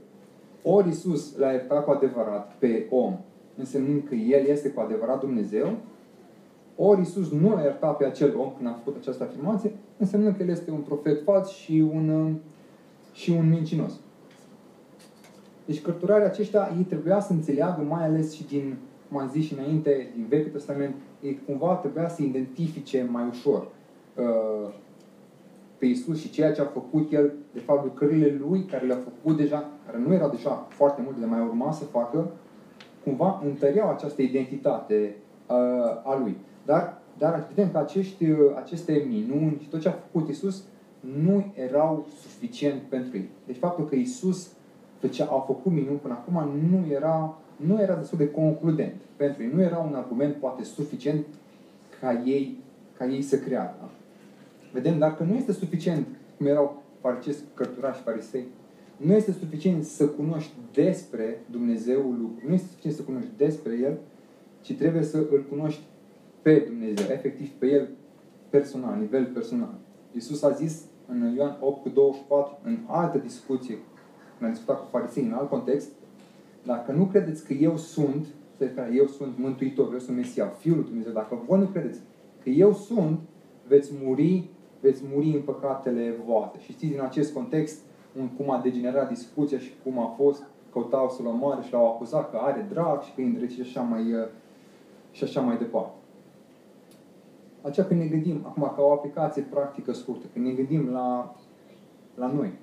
Ori 0.63 0.89
Isus 0.89 1.38
l-a 1.38 1.52
iertat 1.52 1.84
cu 1.86 1.91
adevărat 1.91 2.56
pe 2.60 2.86
om, 2.89 3.17
însemnând 3.58 4.04
că 4.08 4.15
El 4.15 4.45
este 4.45 4.69
cu 4.69 4.80
adevărat 4.80 5.19
Dumnezeu, 5.19 5.78
ori 6.75 7.01
Isus 7.01 7.31
nu 7.31 7.53
l-a 7.53 7.61
iertat 7.61 7.97
pe 7.97 8.05
acel 8.05 8.38
om 8.38 8.51
când 8.57 8.67
a 8.69 8.79
făcut 8.83 8.95
această 8.99 9.23
afirmație, 9.23 9.71
însemnând 9.97 10.35
că 10.35 10.43
El 10.43 10.49
este 10.49 10.71
un 10.71 10.79
profet 10.79 11.23
fals 11.23 11.49
și 11.49 11.83
un, 11.93 12.35
și 13.13 13.31
un 13.31 13.49
mincinos. 13.49 13.93
Deci 15.65 15.81
cărturarii 15.81 16.25
aceștia, 16.25 16.73
ei 16.77 16.83
trebuia 16.83 17.19
să 17.19 17.33
înțeleagă, 17.33 17.81
mai 17.81 18.03
ales 18.03 18.33
și 18.33 18.45
din, 18.45 18.77
cum 19.09 19.17
am 19.17 19.29
zis 19.29 19.45
și 19.45 19.53
înainte, 19.53 20.11
din 20.15 20.25
Vechiul 20.29 20.51
Testament, 20.51 20.95
ei 21.21 21.39
cumva 21.45 21.73
trebuia 21.73 22.09
să 22.09 22.23
identifice 22.23 23.07
mai 23.11 23.23
ușor 23.29 23.67
Uh, 24.15 24.73
pe 25.77 25.85
Isus 25.85 26.19
și 26.19 26.29
ceea 26.29 26.53
ce 26.53 26.61
a 26.61 26.65
făcut 26.65 27.11
El, 27.11 27.33
de 27.53 27.59
fapt 27.59 27.83
lucrările 27.83 28.41
Lui, 28.47 28.63
care 28.63 28.85
le-a 28.85 28.97
făcut 28.97 29.38
deja, 29.38 29.69
care 29.85 29.97
nu 29.97 30.13
erau 30.13 30.29
deja 30.29 30.65
foarte 30.69 31.01
multe, 31.03 31.19
de 31.19 31.25
mai 31.25 31.39
urma 31.39 31.71
să 31.71 31.83
facă, 31.83 32.31
cumva 33.03 33.41
întăreau 33.45 33.89
această 33.89 34.21
identitate 34.21 35.15
uh, 35.47 35.55
a 36.03 36.19
Lui. 36.19 36.38
Dar, 36.65 37.01
dar 37.17 37.47
vedem 37.47 37.71
că 37.71 37.78
acești, 37.78 38.30
uh, 38.30 38.38
aceste 38.56 39.06
minuni 39.10 39.58
și 39.62 39.67
tot 39.67 39.82
ce 39.82 39.88
a 39.88 39.91
făcut 39.91 40.30
Isus 40.30 40.63
nu 41.23 41.54
erau 41.56 42.08
suficient 42.21 42.82
pentru 42.82 43.17
ei. 43.17 43.30
Deci 43.45 43.58
faptul 43.58 43.88
că 43.88 43.95
Isus 43.95 44.51
făcea, 44.99 45.25
a 45.25 45.39
făcut 45.39 45.71
minuni 45.71 45.97
până 45.97 46.13
acum 46.13 46.49
nu 46.69 46.93
era, 46.93 47.38
nu 47.56 47.82
era 47.82 47.95
destul 47.95 48.17
de 48.17 48.32
concludent 48.32 49.01
pentru 49.15 49.43
ei. 49.43 49.51
Nu 49.54 49.62
era 49.62 49.78
un 49.78 49.93
argument 49.93 50.36
poate 50.36 50.63
suficient 50.63 51.25
ca 51.99 52.21
ei, 52.25 52.58
ca 52.97 53.06
ei 53.06 53.21
să 53.21 53.39
creadă. 53.39 53.89
Vedem, 54.71 54.97
dacă 54.97 55.23
nu 55.23 55.36
este 55.36 55.51
suficient, 55.51 56.08
cum 56.38 56.45
erau 56.45 56.84
farisei, 57.01 57.36
cărturași 57.54 58.01
farisei, 58.01 58.45
nu 58.97 59.13
este 59.13 59.32
suficient 59.32 59.84
să 59.84 60.08
cunoști 60.08 60.51
despre 60.73 61.39
Dumnezeul 61.51 62.17
lucru, 62.21 62.47
nu 62.47 62.54
este 62.54 62.67
suficient 62.67 62.95
să 62.95 63.04
cunoști 63.04 63.30
despre 63.38 63.73
El, 63.82 63.97
ci 64.62 64.73
trebuie 64.73 65.04
să 65.04 65.17
îl 65.17 65.45
cunoști 65.49 65.82
pe 66.45 66.63
Dumnezeu, 66.67 67.05
efectiv 67.12 67.49
pe 67.49 67.67
El 67.67 67.89
personal, 68.49 68.99
nivel 68.99 69.25
personal. 69.25 69.73
Iisus 70.12 70.43
a 70.43 70.49
zis 70.49 70.84
în 71.08 71.34
Ioan 71.36 71.58
8 71.62 71.81
cu 71.81 71.89
24, 71.89 72.58
în 72.63 72.77
altă 72.88 73.17
discuție, 73.17 73.77
când 74.38 74.49
a 74.49 74.53
discutat 74.53 74.79
cu 74.79 74.88
farisei 74.91 75.23
în 75.23 75.34
alt 75.34 75.49
context, 75.49 75.91
dacă 76.63 76.91
nu 76.91 77.05
credeți 77.05 77.45
că 77.45 77.53
eu 77.53 77.77
sunt, 77.77 78.25
că 78.58 78.84
eu 78.93 79.05
sunt 79.05 79.38
Mântuitor, 79.38 79.93
eu 79.93 79.99
sunt 79.99 80.17
Mesia, 80.17 80.47
Fiul 80.47 80.75
lui 80.75 80.86
Dumnezeu, 80.86 81.12
dacă 81.12 81.43
voi 81.47 81.60
nu 81.60 81.65
credeți 81.65 81.99
că 82.43 82.49
eu 82.49 82.73
sunt, 82.73 83.19
veți 83.67 83.91
muri 84.03 84.49
veți 84.81 85.03
muri 85.13 85.36
în 85.36 85.41
păcatele 85.41 86.15
voastre. 86.25 86.62
Și 86.62 86.71
știți 86.71 86.91
din 86.91 87.01
acest 87.01 87.34
context 87.34 87.79
cum 88.38 88.51
a 88.51 88.62
degenerat 88.62 89.10
discuția 89.10 89.58
și 89.58 89.71
cum 89.84 89.99
a 89.99 90.13
fost, 90.17 90.43
căutau 90.71 91.10
să-l 91.10 91.25
omoare 91.25 91.62
și 91.62 91.73
l-au 91.73 91.88
acuzat 91.88 92.31
că 92.31 92.38
are 92.38 92.65
drag 92.69 93.01
și 93.01 93.13
că 93.13 93.21
e 93.21 93.25
îndrăcit 93.25 93.65
și 93.65 93.77
așa 93.77 93.81
mai, 93.81 94.13
uh, 94.13 94.27
și 95.12 95.23
așa 95.23 95.41
mai 95.41 95.58
departe. 95.58 95.95
Aceea 97.65 97.86
când 97.86 97.99
ne 97.99 98.06
gândim, 98.06 98.41
acum 98.45 98.63
ca 98.75 98.82
o 98.82 98.91
aplicație 98.91 99.41
practică 99.41 99.93
scurtă, 99.93 100.25
când 100.34 100.45
ne 100.45 100.51
gândim 100.51 100.89
la, 100.91 101.36
la 102.15 102.28
noi, 102.28 102.54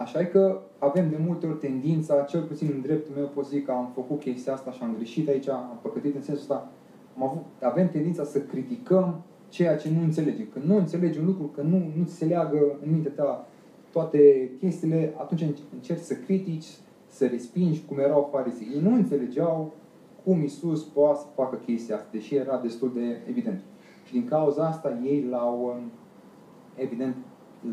Așa 0.00 0.20
e 0.20 0.24
că 0.24 0.60
avem 0.78 1.10
de 1.10 1.16
multe 1.26 1.46
ori 1.46 1.58
tendința, 1.58 2.22
cel 2.22 2.42
puțin 2.42 2.70
în 2.74 2.80
dreptul 2.80 3.14
meu 3.16 3.26
pot 3.26 3.46
zic 3.46 3.64
că 3.64 3.70
am 3.70 3.90
făcut 3.94 4.20
chestia 4.20 4.52
asta 4.52 4.70
și 4.70 4.82
am 4.82 4.94
greșit 4.96 5.28
aici, 5.28 5.48
am 5.48 5.78
păcătit 5.82 6.14
în 6.14 6.22
sensul 6.22 6.42
ăsta, 6.42 6.70
am 7.16 7.22
avut, 7.22 7.42
avem 7.60 7.88
tendința 7.88 8.24
să 8.24 8.40
criticăm 8.40 9.22
ceea 9.48 9.76
ce 9.76 9.90
nu 9.90 10.02
înțelegi. 10.02 10.42
Când 10.42 10.64
nu 10.64 10.76
înțelegi 10.76 11.18
un 11.18 11.26
lucru, 11.26 11.44
că 11.44 11.62
nu, 11.62 11.76
nu 11.96 12.04
ți 12.04 12.14
se 12.14 12.24
leagă 12.24 12.78
în 12.84 12.92
mintea 12.92 13.12
ta 13.16 13.46
toate 13.92 14.50
chestiile, 14.58 15.14
atunci 15.16 15.46
încerci 15.74 16.02
să 16.02 16.14
critici, 16.14 16.66
să 17.08 17.26
respingi 17.26 17.84
cum 17.88 17.98
erau 17.98 18.28
farisii. 18.32 18.70
Ei 18.74 18.80
nu 18.80 18.94
înțelegeau 18.94 19.72
cum 20.24 20.42
Isus 20.42 20.82
poate 20.82 21.18
să 21.18 21.26
facă 21.34 21.56
chestia 21.56 21.94
asta, 21.94 22.08
deși 22.12 22.34
era 22.34 22.58
destul 22.58 22.92
de 22.94 23.20
evident. 23.28 23.60
Și 24.04 24.12
din 24.12 24.28
cauza 24.28 24.66
asta 24.66 24.98
ei 25.04 25.26
l-au, 25.30 25.80
evident, 26.74 27.16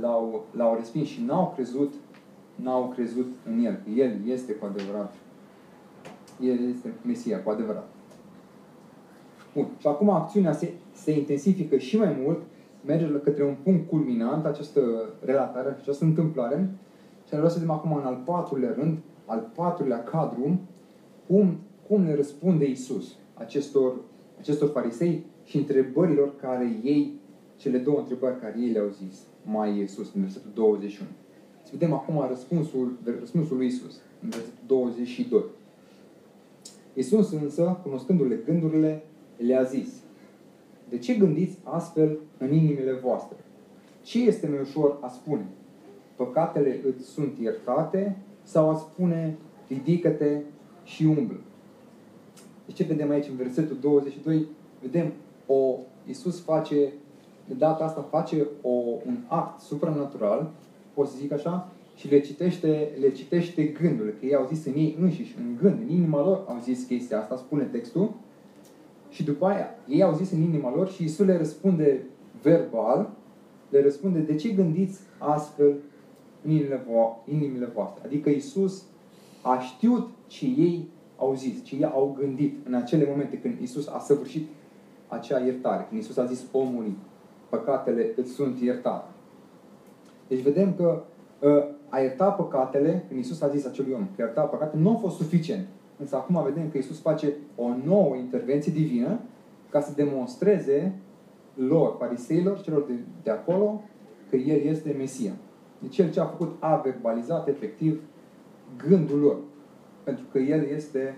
l-au, 0.01 0.45
l-au 0.51 0.75
respins 0.75 1.07
și 1.07 1.23
n-au 1.23 1.51
crezut, 1.55 1.93
n-au 2.55 2.87
crezut 2.87 3.27
în 3.45 3.65
El, 3.65 3.73
că 3.73 3.89
El 3.89 4.19
este 4.25 4.53
cu 4.53 4.65
adevărat. 4.65 5.13
El 6.39 6.69
este 6.69 6.93
Mesia, 7.05 7.43
cu 7.43 7.49
adevărat. 7.49 7.87
Bun. 9.53 9.67
Și 9.77 9.87
acum 9.87 10.09
acțiunea 10.09 10.51
se, 10.51 10.73
se 10.91 11.17
intensifică 11.17 11.77
și 11.77 11.97
mai 11.97 12.17
mult, 12.23 12.41
merge 12.85 13.19
către 13.23 13.43
un 13.43 13.55
punct 13.63 13.89
culminant, 13.89 14.45
această 14.45 14.81
relatare, 15.25 15.77
această 15.79 16.05
întâmplare. 16.05 16.69
Și 17.23 17.33
vreau 17.33 17.49
să 17.49 17.59
vedem 17.59 17.73
acum 17.73 17.93
în 17.93 18.03
al 18.03 18.21
patrulea 18.25 18.73
rând, 18.77 18.97
al 19.25 19.51
patrulea 19.55 20.03
cadru, 20.03 20.59
cum, 21.27 21.57
cum 21.87 22.01
ne 22.01 22.15
răspunde 22.15 22.65
Isus 22.69 23.15
acestor, 23.33 23.95
acestor 24.39 24.69
farisei 24.69 25.23
și 25.43 25.57
întrebărilor 25.57 26.35
care 26.35 26.79
ei, 26.83 27.13
cele 27.57 27.77
două 27.77 27.99
întrebări 27.99 28.39
care 28.39 28.55
ei 28.59 28.69
le-au 28.69 28.87
zis 28.87 29.17
mai 29.45 29.85
sus, 29.87 30.13
în 30.13 30.21
versetul 30.21 30.51
21. 30.53 31.09
Să 31.63 31.69
vedem 31.71 31.93
acum 31.93 32.25
răspunsul, 32.27 32.97
răspunsul 33.19 33.57
lui 33.57 33.65
Isus, 33.65 33.99
în 34.23 34.29
versetul 34.29 34.63
22. 34.67 35.43
Isus 36.93 37.31
însă, 37.31 37.79
cunoscându-le 37.83 38.39
gândurile, 38.45 39.03
le-a 39.37 39.63
zis, 39.63 39.87
de 40.89 40.97
ce 40.97 41.13
gândiți 41.13 41.57
astfel 41.63 42.19
în 42.37 42.53
inimile 42.53 42.93
voastre? 42.93 43.37
Ce 44.01 44.23
este 44.23 44.47
mai 44.47 44.59
ușor 44.59 44.97
a 45.01 45.07
spune? 45.07 45.47
Păcatele 46.15 46.79
îți 46.85 47.05
sunt 47.05 47.37
iertate 47.41 48.17
sau 48.43 48.69
a 48.69 48.75
spune, 48.75 49.37
ridică-te, 49.67 50.41
și 50.83 51.05
umblă. 51.05 51.39
Deci 52.67 52.75
ce 52.75 52.83
vedem 52.83 53.09
aici 53.09 53.27
în 53.27 53.35
versetul 53.35 53.77
22? 53.81 54.45
Vedem 54.81 55.13
o, 55.45 55.75
Iisus 56.07 56.41
face, 56.41 56.93
de 57.47 57.53
data 57.53 57.83
asta 57.83 58.01
face 58.01 58.47
o, 58.61 58.69
un 59.05 59.17
act 59.27 59.59
supranatural, 59.59 60.51
pot 60.93 61.07
să 61.07 61.17
zic 61.17 61.31
așa, 61.31 61.71
și 61.95 62.09
le 62.09 62.19
citește, 62.19 62.91
le 62.99 63.11
citește 63.11 63.63
gândurile, 63.63 64.15
că 64.19 64.25
ei 64.25 64.35
au 64.35 64.47
zis 64.53 64.65
în 64.65 64.73
ei 64.75 64.97
înșiși, 64.99 65.35
în 65.39 65.57
gând, 65.61 65.79
în 65.81 65.89
inima 65.89 66.23
lor 66.23 66.43
au 66.47 66.59
zis 66.63 66.83
chestia 66.83 67.19
asta, 67.19 67.35
spune 67.35 67.63
textul, 67.63 68.13
și 69.09 69.23
după 69.23 69.45
aia 69.45 69.67
ei 69.87 70.03
au 70.03 70.13
zis 70.13 70.31
în 70.31 70.41
inima 70.41 70.75
lor 70.75 70.89
și 70.89 71.01
Iisus 71.01 71.25
le 71.25 71.37
răspunde 71.37 72.03
verbal, 72.41 73.09
le 73.69 73.81
răspunde 73.81 74.19
de 74.19 74.35
ce 74.35 74.49
gândiți 74.49 74.99
astfel 75.17 75.75
în 76.43 76.51
inimile, 76.51 76.85
vo- 76.85 77.31
inimile 77.31 77.71
voastre. 77.73 78.01
Adică 78.05 78.29
Iisus 78.29 78.83
a 79.41 79.59
știut 79.59 80.09
ce 80.27 80.45
ei 80.45 80.87
au 81.17 81.33
zis, 81.33 81.63
ce 81.63 81.75
ei 81.75 81.83
au 81.83 82.15
gândit 82.19 82.67
în 82.67 82.73
acele 82.73 83.05
momente 83.09 83.39
când 83.39 83.59
Iisus 83.59 83.87
a 83.87 83.99
săvârșit 83.99 84.47
acea 85.07 85.39
iertare, 85.39 85.85
când 85.89 86.01
Iisus 86.01 86.17
a 86.17 86.25
zis 86.25 86.43
omului, 86.51 86.97
păcatele 87.49 88.13
îți 88.15 88.31
sunt 88.31 88.59
iertate. 88.59 89.09
Deci 90.27 90.41
vedem 90.41 90.73
că 90.73 91.03
uh, 91.39 91.63
a 91.89 91.99
ierta 91.99 92.29
păcatele, 92.29 93.03
când 93.07 93.19
Iisus 93.19 93.41
a 93.41 93.47
zis 93.47 93.65
acelui 93.65 93.93
om 93.93 94.05
că 94.15 94.21
ierta 94.21 94.41
păcatele, 94.41 94.81
nu 94.81 94.89
a 94.89 94.95
fost 94.95 95.15
suficient. 95.15 95.67
Însă 95.99 96.15
acum 96.15 96.43
vedem 96.43 96.69
că 96.69 96.77
Iisus 96.77 96.99
face 96.99 97.33
o 97.55 97.75
nouă 97.85 98.15
intervenție 98.15 98.71
divină 98.71 99.19
ca 99.69 99.81
să 99.81 99.93
demonstreze 99.95 100.99
lor, 101.53 101.95
fariseilor, 101.99 102.61
celor 102.61 102.83
de, 102.87 102.93
de 103.23 103.29
acolo, 103.29 103.81
că 104.29 104.35
El 104.35 104.65
este 104.65 104.95
Mesia. 104.97 105.31
Deci 105.79 105.93
Cel 105.93 106.11
ce 106.11 106.19
a 106.19 106.25
făcut 106.25 106.55
a 106.59 106.75
verbalizat 106.75 107.47
efectiv 107.47 108.01
gândul 108.87 109.19
lor. 109.19 109.37
Pentru 110.07 110.25
că 110.31 110.37
El 110.37 110.67
este 110.75 111.15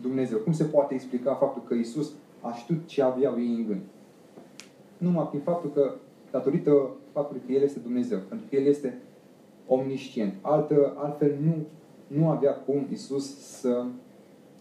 Dumnezeu. 0.00 0.38
Cum 0.38 0.52
se 0.52 0.64
poate 0.64 0.94
explica 0.94 1.34
faptul 1.34 1.62
că 1.62 1.74
Iisus 1.74 2.12
a 2.40 2.52
știut 2.52 2.86
ce 2.86 3.02
aveau 3.02 3.38
ei 3.38 3.54
în 3.54 3.66
gând? 3.66 3.80
Numai 4.98 5.26
prin 5.28 5.40
faptul 5.40 5.70
că, 5.70 5.94
datorită 6.30 6.90
faptului 7.12 7.42
că 7.46 7.52
El 7.52 7.62
este 7.62 7.78
Dumnezeu, 7.78 8.18
pentru 8.28 8.46
că 8.50 8.56
El 8.56 8.66
este 8.66 8.98
omniscient. 9.66 10.34
Altă, 10.40 10.94
altfel 10.96 11.36
nu, 11.42 11.54
nu 12.06 12.28
avea 12.28 12.52
cum 12.52 12.86
Isus 12.92 13.38
să, 13.38 13.84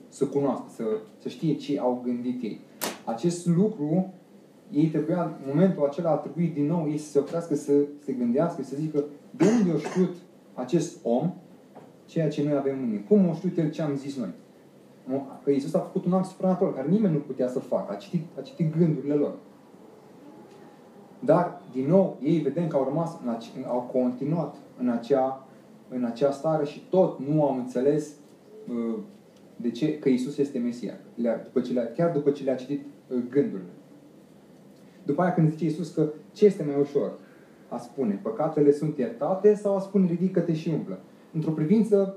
să 0.09 0.25
cunoască, 0.25 0.65
să, 0.69 0.83
să 1.17 1.29
știe 1.29 1.55
ce 1.55 1.79
au 1.79 2.01
gândit 2.03 2.43
ei. 2.43 2.59
Acest 3.05 3.47
lucru, 3.47 4.13
ei 4.71 4.85
trebuia, 4.87 5.23
în 5.23 5.53
momentul 5.53 5.85
acela 5.85 6.09
a 6.09 6.15
trebuit 6.15 6.53
din 6.53 6.65
nou 6.65 6.89
ei 6.89 6.97
să 6.97 7.09
se 7.09 7.19
oprească, 7.19 7.55
să 7.55 7.73
se 8.03 8.11
gândească, 8.11 8.63
să 8.63 8.75
zică 8.75 9.03
de 9.31 9.45
unde 9.59 9.71
a 9.71 9.89
știut 9.89 10.15
acest 10.53 10.97
om 11.03 11.33
ceea 12.09 12.29
ce 12.29 12.43
noi 12.43 12.55
avem 12.57 12.77
în 12.77 12.85
mine. 12.89 13.03
Cum 13.07 13.29
a 13.29 13.33
știut 13.33 13.57
el 13.57 13.71
ce 13.71 13.81
am 13.81 13.95
zis 13.95 14.17
noi? 14.17 14.33
Că 15.43 15.51
Isus 15.51 15.73
a 15.73 15.79
făcut 15.79 16.05
un 16.05 16.13
act 16.13 16.25
supranatural 16.25 16.73
care 16.73 16.87
nimeni 16.87 17.13
nu 17.13 17.19
putea 17.19 17.47
să 17.47 17.59
facă. 17.59 17.93
A 17.93 17.95
citit, 17.95 18.21
a 18.37 18.41
citit 18.41 18.77
gândurile 18.77 19.13
lor. 19.13 19.35
Dar, 21.19 21.61
din 21.71 21.87
nou, 21.87 22.17
ei 22.23 22.37
vedem 22.37 22.67
că 22.67 22.75
au 22.75 22.83
rămas, 22.83 23.17
în 23.23 23.29
ace- 23.29 23.65
au 23.67 23.89
continuat 23.91 24.55
în 24.79 24.89
acea, 24.89 25.47
în 25.89 26.03
acea 26.03 26.31
stare 26.31 26.65
și 26.65 26.83
tot 26.89 27.19
nu 27.19 27.43
au 27.43 27.55
înțeles 27.55 28.13
uh, 28.69 28.95
de 29.55 29.71
ce, 29.71 29.99
că 29.99 30.09
Isus 30.09 30.37
este 30.37 30.59
Mesia. 30.59 30.93
Le-a, 31.15 31.37
după 31.37 31.59
ce 31.59 31.73
le 31.73 31.91
chiar 31.95 32.11
după 32.11 32.29
ce 32.29 32.43
le-a 32.43 32.55
citit 32.55 32.85
uh, 33.07 33.17
gândurile. 33.29 33.69
După 35.05 35.21
aia 35.21 35.33
când 35.33 35.49
zice 35.49 35.65
Isus 35.65 35.89
că 35.93 36.09
ce 36.31 36.45
este 36.45 36.63
mai 36.63 36.79
ușor? 36.79 37.11
A 37.67 37.77
spune, 37.77 38.19
păcatele 38.23 38.71
sunt 38.71 38.97
iertate 38.97 39.55
sau 39.55 39.75
a 39.75 39.79
spune, 39.79 40.07
ridică-te 40.07 40.53
și 40.53 40.69
umblă. 40.69 40.99
Într-o 41.33 41.51
privință, 41.51 42.15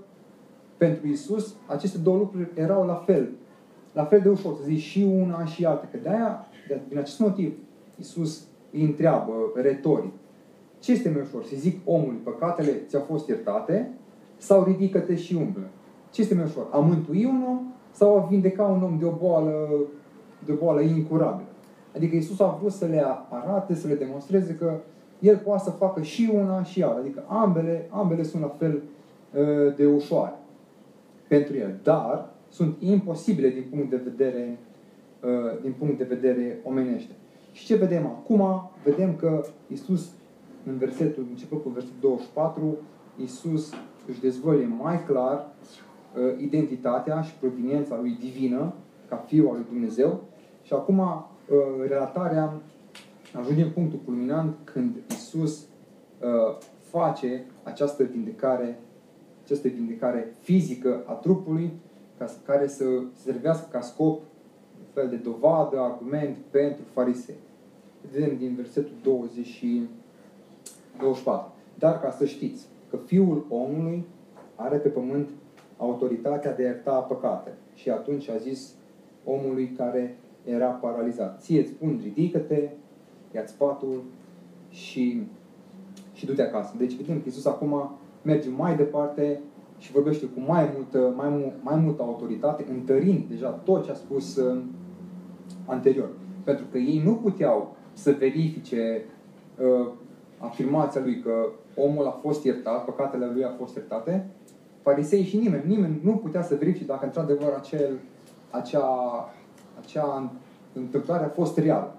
pentru 0.77 1.07
Isus, 1.07 1.55
aceste 1.67 1.99
două 1.99 2.17
lucruri 2.17 2.49
erau 2.55 2.87
la 2.87 2.95
fel. 2.95 3.29
La 3.93 4.05
fel 4.05 4.21
de 4.21 4.29
ușor, 4.29 4.55
să 4.57 4.63
zici 4.65 4.81
și 4.81 5.07
una 5.21 5.45
și 5.45 5.65
alta. 5.65 5.89
Că 5.91 5.99
de-aia, 6.03 6.47
de, 6.69 6.81
din 6.89 6.99
acest 6.99 7.19
motiv, 7.19 7.53
Isus 7.99 8.45
îi 8.73 8.83
întreabă 8.83 9.33
retoric. 9.55 10.13
Ce 10.79 10.93
este 10.93 11.11
mai 11.11 11.21
ușor? 11.21 11.45
Să 11.45 11.55
zic 11.57 11.81
omului, 11.85 12.19
păcatele 12.23 12.73
ți-au 12.89 13.03
fost 13.03 13.29
iertate 13.29 13.91
sau 14.37 14.65
ridică-te 14.65 15.17
și 15.17 15.35
umblă? 15.35 15.63
Ce 16.11 16.21
este 16.21 16.35
mai 16.35 16.45
ușor? 16.45 16.67
A 16.71 16.79
mântui 16.79 17.25
un 17.25 17.45
om 17.49 17.61
sau 17.91 18.17
a 18.19 18.27
vindeca 18.27 18.63
un 18.63 18.83
om 18.83 18.99
de 18.99 19.05
o 19.05 19.11
boală, 19.11 19.69
de 20.45 20.53
o 20.53 20.55
boală 20.55 20.81
incurabilă? 20.81 21.49
Adică 21.97 22.17
Isus 22.17 22.41
a 22.41 22.57
vrut 22.61 22.73
să 22.73 22.87
le 22.87 23.05
arate, 23.29 23.75
să 23.75 23.87
le 23.87 23.95
demonstreze 23.95 24.55
că 24.55 24.81
El 25.19 25.37
poate 25.37 25.63
să 25.63 25.71
facă 25.71 26.03
și 26.03 26.31
una 26.35 26.63
și 26.63 26.83
alta. 26.83 26.99
Adică 26.99 27.25
ambele, 27.27 27.89
ambele 27.91 28.23
sunt 28.23 28.43
la 28.43 28.49
fel 28.49 28.75
uh, 28.75 28.83
de 29.77 29.87
ușoare 29.87 30.35
pentru 31.29 31.57
El. 31.57 31.79
Dar 31.83 32.33
sunt 32.49 32.77
imposibile 32.81 33.49
din 33.49 33.65
punct 33.71 33.91
de 33.91 33.97
vedere, 33.97 34.59
uh, 35.23 35.61
din 35.63 35.73
punct 35.79 35.99
de 35.99 36.05
vedere 36.05 36.61
omenește. 36.65 37.13
Și 37.53 37.65
ce 37.65 37.75
vedem 37.75 38.07
acum? 38.07 38.71
Vedem 38.85 39.17
că 39.17 39.45
Isus, 39.67 40.11
în 40.67 40.77
versetul, 40.77 41.27
început 41.31 41.63
cu 41.63 41.69
versetul 41.69 41.97
24, 42.01 42.79
Isus 43.23 43.73
își 44.09 44.21
dezvăluie 44.21 44.67
mai 44.83 45.05
clar 45.05 45.47
uh, 45.47 46.39
identitatea 46.39 47.21
și 47.21 47.35
proveniența 47.41 47.99
lui 48.01 48.17
divină, 48.21 48.73
ca 49.09 49.17
Fiul 49.17 49.49
al 49.49 49.55
lui 49.55 49.67
Dumnezeu. 49.71 50.21
Și 50.63 50.73
acum 50.73 50.99
uh, 50.99 51.89
relatarea 51.89 52.53
ajunge 53.33 53.63
în 53.63 53.71
punctul 53.71 53.99
culminant 54.05 54.57
când 54.65 54.97
Isus 55.11 55.59
uh, 55.61 56.57
face 56.91 57.45
această 57.63 58.03
vindecare, 58.03 58.79
această 59.53 59.69
vindecare 59.69 60.35
fizică 60.41 61.03
a 61.07 61.13
trupului, 61.13 61.73
ca, 62.19 62.31
care 62.45 62.67
să 62.67 62.85
servească 63.23 63.67
ca 63.71 63.81
scop 63.81 64.21
fel 64.93 65.09
de 65.09 65.17
dovadă, 65.17 65.81
argument 65.81 66.37
pentru 66.51 66.85
farisei. 66.93 67.35
Vedem 68.13 68.37
din 68.37 68.55
versetul 68.55 68.93
20 69.03 69.47
și 69.47 69.89
24. 70.99 71.53
Dar 71.79 72.01
ca 72.01 72.11
să 72.11 72.27
știți 72.27 72.67
că 72.91 72.97
Fiul 72.97 73.47
omului 73.49 74.05
are 74.55 74.77
pe 74.77 74.89
pământ 74.89 75.29
autoritatea 75.77 76.55
de 76.55 76.63
a 76.63 76.67
ierta 76.67 76.99
păcate. 76.99 77.53
Și 77.75 77.91
atunci 77.91 78.29
a 78.29 78.37
zis 78.37 78.75
omului 79.25 79.69
care 79.77 80.17
era 80.45 80.67
paralizat. 80.67 81.43
Ție 81.43 81.61
îți 81.61 81.71
spun, 81.71 82.01
ridică-te, 82.03 82.69
ia-ți 83.35 83.57
patul 83.57 84.03
și, 84.71 85.23
și 86.13 86.27
du-te 86.27 86.43
acasă. 86.43 86.75
Deci 86.79 86.95
vedem 86.95 87.17
că 87.17 87.23
Iisus 87.25 87.45
acum 87.45 87.91
merge 88.23 88.49
mai 88.51 88.77
departe 88.77 89.41
și 89.79 89.93
vorbește 89.93 90.27
cu 90.27 90.41
mai 90.47 90.71
multă, 90.75 91.13
mai, 91.17 91.29
mu- 91.29 91.53
mai 91.61 91.77
multă 91.77 92.03
autoritate, 92.03 92.67
întărind 92.71 93.25
deja 93.29 93.49
tot 93.49 93.85
ce 93.85 93.91
a 93.91 93.95
spus 93.95 94.37
uh, 94.37 94.61
anterior. 95.67 96.09
Pentru 96.45 96.65
că 96.71 96.79
ei 96.79 97.03
nu 97.05 97.15
puteau 97.15 97.77
să 97.93 98.17
verifice 98.19 99.05
uh, 99.59 99.89
afirmația 100.39 101.01
lui 101.01 101.21
că 101.21 101.49
omul 101.77 102.07
a 102.07 102.11
fost 102.11 102.45
iertat, 102.45 102.85
păcatele 102.85 103.31
lui 103.33 103.45
au 103.45 103.55
fost 103.59 103.75
iertate, 103.77 104.27
farisei 104.83 105.23
și 105.23 105.37
nimeni, 105.37 105.63
nimeni 105.67 106.01
nu 106.03 106.17
putea 106.17 106.43
să 106.43 106.55
verifice 106.55 106.85
dacă 106.85 107.05
într-adevăr 107.05 107.53
acel, 107.57 107.99
acea, 108.51 108.89
acea 109.81 110.31
întâmplare 110.73 111.25
a 111.25 111.29
fost 111.29 111.59
reală. 111.59 111.95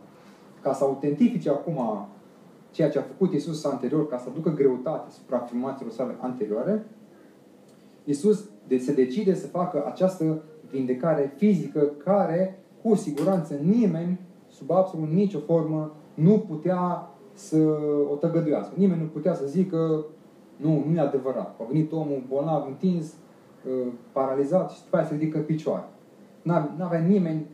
Ca 0.61 0.73
să 0.73 0.83
autentifice 0.83 1.49
acum 1.49 2.07
ceea 2.73 2.89
ce 2.89 2.99
a 2.99 3.01
făcut 3.01 3.33
Isus 3.33 3.65
anterior, 3.65 4.07
ca 4.07 4.17
să 4.17 4.29
aducă 4.29 4.49
greutate 4.49 5.11
supra 5.11 5.37
afirmațiilor 5.37 5.93
sale 5.93 6.15
anterioare, 6.19 6.85
Isus 8.03 8.49
se 8.79 8.93
decide 8.93 9.33
să 9.33 9.47
facă 9.47 9.83
această 9.85 10.43
vindecare 10.71 11.33
fizică 11.35 11.79
care, 12.03 12.59
cu 12.81 12.95
siguranță, 12.95 13.53
nimeni, 13.53 14.19
sub 14.47 14.71
absolut 14.71 15.09
nicio 15.09 15.39
formă, 15.39 15.95
nu 16.13 16.39
putea 16.39 17.09
să 17.33 17.57
o 18.11 18.15
tăgăduiască. 18.15 18.73
Nimeni 18.77 19.01
nu 19.01 19.07
putea 19.07 19.33
să 19.33 19.45
zică 19.45 20.05
nu, 20.55 20.83
nu 20.87 20.95
e 20.95 20.99
adevărat. 20.99 21.55
A 21.59 21.63
venit 21.71 21.91
omul 21.91 22.23
bolnav, 22.27 22.67
întins, 22.67 23.13
uh, 23.65 23.87
paralizat 24.11 24.71
și 24.71 24.83
după 24.83 24.97
aia 24.97 25.05
se 25.05 25.13
ridică 25.13 25.39
picioare. 25.39 25.85
Nu 26.41 26.83
avea 26.83 26.99
nimeni 26.99 27.45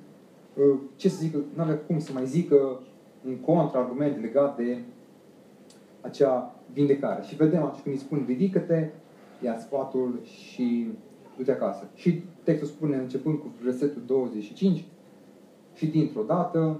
uh, 0.55 0.79
ce 0.95 1.09
să 1.09 1.17
zică, 1.19 1.37
nu 1.53 1.61
avea 1.61 1.77
cum 1.77 1.99
să 1.99 2.11
mai 2.13 2.25
zică 2.25 2.79
un 3.27 3.35
contraargument 3.35 4.21
legat 4.21 4.57
de 4.57 4.77
acea 6.01 6.55
vindecare. 6.73 7.23
Și 7.23 7.35
vedem 7.35 7.63
atunci 7.63 7.81
când 7.81 7.95
îi 7.95 8.01
spun 8.01 8.23
ridică-te, 8.27 8.89
ia 9.43 9.59
sfatul 9.59 10.19
și 10.23 10.87
du-te 11.37 11.51
acasă. 11.51 11.87
Și 11.95 12.23
textul 12.43 12.67
spune, 12.67 12.95
începând 12.95 13.39
cu 13.39 13.51
versetul 13.63 14.01
25, 14.05 14.83
și 15.73 15.87
dintr-o 15.87 16.23
dată, 16.23 16.79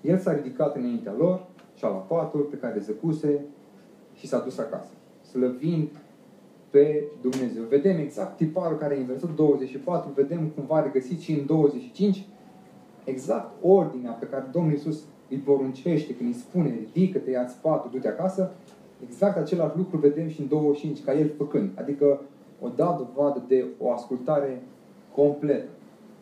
el 0.00 0.18
s-a 0.18 0.32
ridicat 0.32 0.76
înaintea 0.76 1.14
lor 1.18 1.46
și-a 1.74 1.88
luat 1.88 2.06
patul 2.06 2.40
pe 2.40 2.56
care 2.56 2.78
zăcuse 2.78 3.44
și 4.14 4.26
s-a 4.26 4.38
dus 4.38 4.58
acasă. 4.58 4.92
Slăvind 5.30 5.88
pe 6.70 7.04
Dumnezeu. 7.20 7.62
Vedem 7.62 7.98
exact 7.98 8.36
tiparul 8.36 8.78
care 8.78 8.94
e 8.94 8.98
în 8.98 9.06
versetul 9.06 9.34
24, 9.34 10.10
vedem 10.14 10.48
cumva 10.54 10.82
regăsit 10.82 11.20
și 11.20 11.32
în 11.32 11.46
25, 11.46 12.26
exact 13.04 13.52
ordinea 13.62 14.12
pe 14.12 14.26
care 14.26 14.48
Domnul 14.52 14.72
Iisus 14.72 15.02
îi 15.34 15.40
poruncește 15.40 16.16
când 16.16 16.28
îi 16.28 16.40
spune 16.40 16.68
ridică-te, 16.68 17.30
ia-ți 17.30 17.56
patul, 17.60 17.90
du-te 17.90 18.08
acasă, 18.08 18.52
exact 19.02 19.36
același 19.36 19.76
lucru 19.76 19.96
vedem 19.96 20.28
și 20.28 20.40
în 20.40 20.48
25, 20.48 21.04
ca 21.04 21.14
el 21.14 21.30
făcând. 21.36 21.70
Adică 21.74 22.20
o 22.60 22.68
da 22.68 22.96
dovadă 22.98 23.42
de 23.48 23.64
o 23.78 23.92
ascultare 23.92 24.62
completă. 25.14 25.68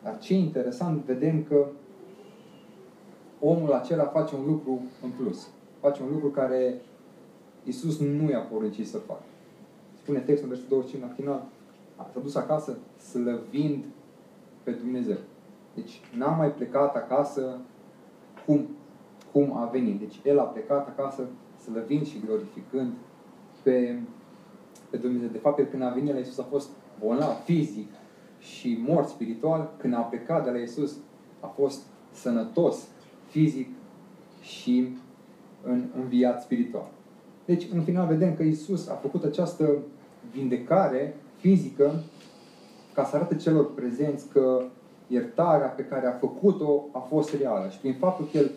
Dar 0.03 0.19
ce 0.19 0.35
interesant, 0.35 1.05
vedem 1.05 1.43
că 1.43 1.67
omul 3.41 3.73
acela 3.73 4.05
face 4.05 4.35
un 4.35 4.47
lucru 4.47 4.83
în 5.03 5.11
plus. 5.19 5.49
Face 5.81 6.03
un 6.03 6.09
lucru 6.13 6.29
care 6.29 6.81
Isus 7.65 8.01
nu 8.01 8.31
i-a 8.31 8.41
poruncit 8.41 8.89
să 8.89 8.99
facă. 8.99 9.23
Spune 10.03 10.19
textul 10.19 10.49
versetul 10.49 10.71
25 10.71 11.11
la 11.11 11.15
final, 11.15 11.43
s-a 12.13 12.21
dus 12.23 12.35
acasă 12.35 12.79
slăvind 13.11 13.85
pe 14.63 14.71
Dumnezeu. 14.71 15.17
Deci 15.75 16.01
n-a 16.17 16.37
mai 16.37 16.53
plecat 16.53 16.97
acasă 16.97 17.59
cum, 18.47 18.69
cum 19.33 19.57
a 19.57 19.65
venit. 19.65 19.99
Deci 19.99 20.21
el 20.25 20.39
a 20.39 20.43
plecat 20.43 20.89
acasă 20.89 21.23
slăvind 21.63 22.07
și 22.07 22.23
glorificând 22.27 22.93
pe, 23.63 23.99
pe 24.91 24.97
Dumnezeu. 24.97 25.29
De 25.29 25.39
fapt, 25.39 25.59
el 25.59 25.65
când 25.65 25.83
a 25.83 25.89
venit 25.89 26.13
la 26.13 26.19
Isus 26.19 26.39
a 26.39 26.47
fost 26.51 26.69
bolnav 27.01 27.37
fizic 27.45 27.89
și 28.39 28.79
mort 28.87 29.09
spiritual. 29.09 29.71
Când 29.77 29.95
a 29.95 30.01
plecat 30.01 30.45
de 30.45 30.51
la 30.51 30.59
Isus 30.59 30.97
a 31.41 31.47
fost 31.47 31.83
sănătos 32.13 32.89
fizic 33.29 33.69
și 34.41 34.97
în 35.63 35.85
înviat 35.97 36.43
spiritual. 36.43 36.91
Deci, 37.45 37.67
în 37.73 37.83
final, 37.83 38.07
vedem 38.07 38.35
că 38.35 38.43
Isus 38.43 38.89
a 38.89 38.95
făcut 38.95 39.25
această 39.25 39.79
vindecare 40.33 41.17
fizică 41.37 42.03
ca 42.95 43.05
să 43.05 43.17
arate 43.17 43.37
celor 43.37 43.75
prezenți 43.75 44.29
că 44.29 44.63
iertarea 45.07 45.67
pe 45.67 45.85
care 45.85 46.07
a 46.07 46.13
făcut-o 46.13 46.85
a 46.93 46.99
fost 46.99 47.35
reală. 47.35 47.69
Și 47.69 47.79
prin 47.79 47.95
faptul 47.95 48.29
că 48.33 48.39
El 48.39 48.51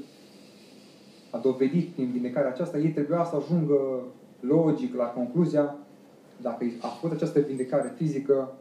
a 1.36 1.38
dovedit 1.38 1.88
prin 1.94 2.12
vindecarea 2.12 2.50
aceasta, 2.50 2.78
ei 2.78 2.90
trebuia 2.90 3.24
să 3.24 3.36
ajungă 3.36 4.02
logic 4.40 4.96
la 4.96 5.06
concluzia 5.06 5.76
dacă 6.42 6.66
a 6.82 6.88
făcut 6.88 7.16
această 7.16 7.40
vindecare 7.40 7.94
fizică 7.96 8.54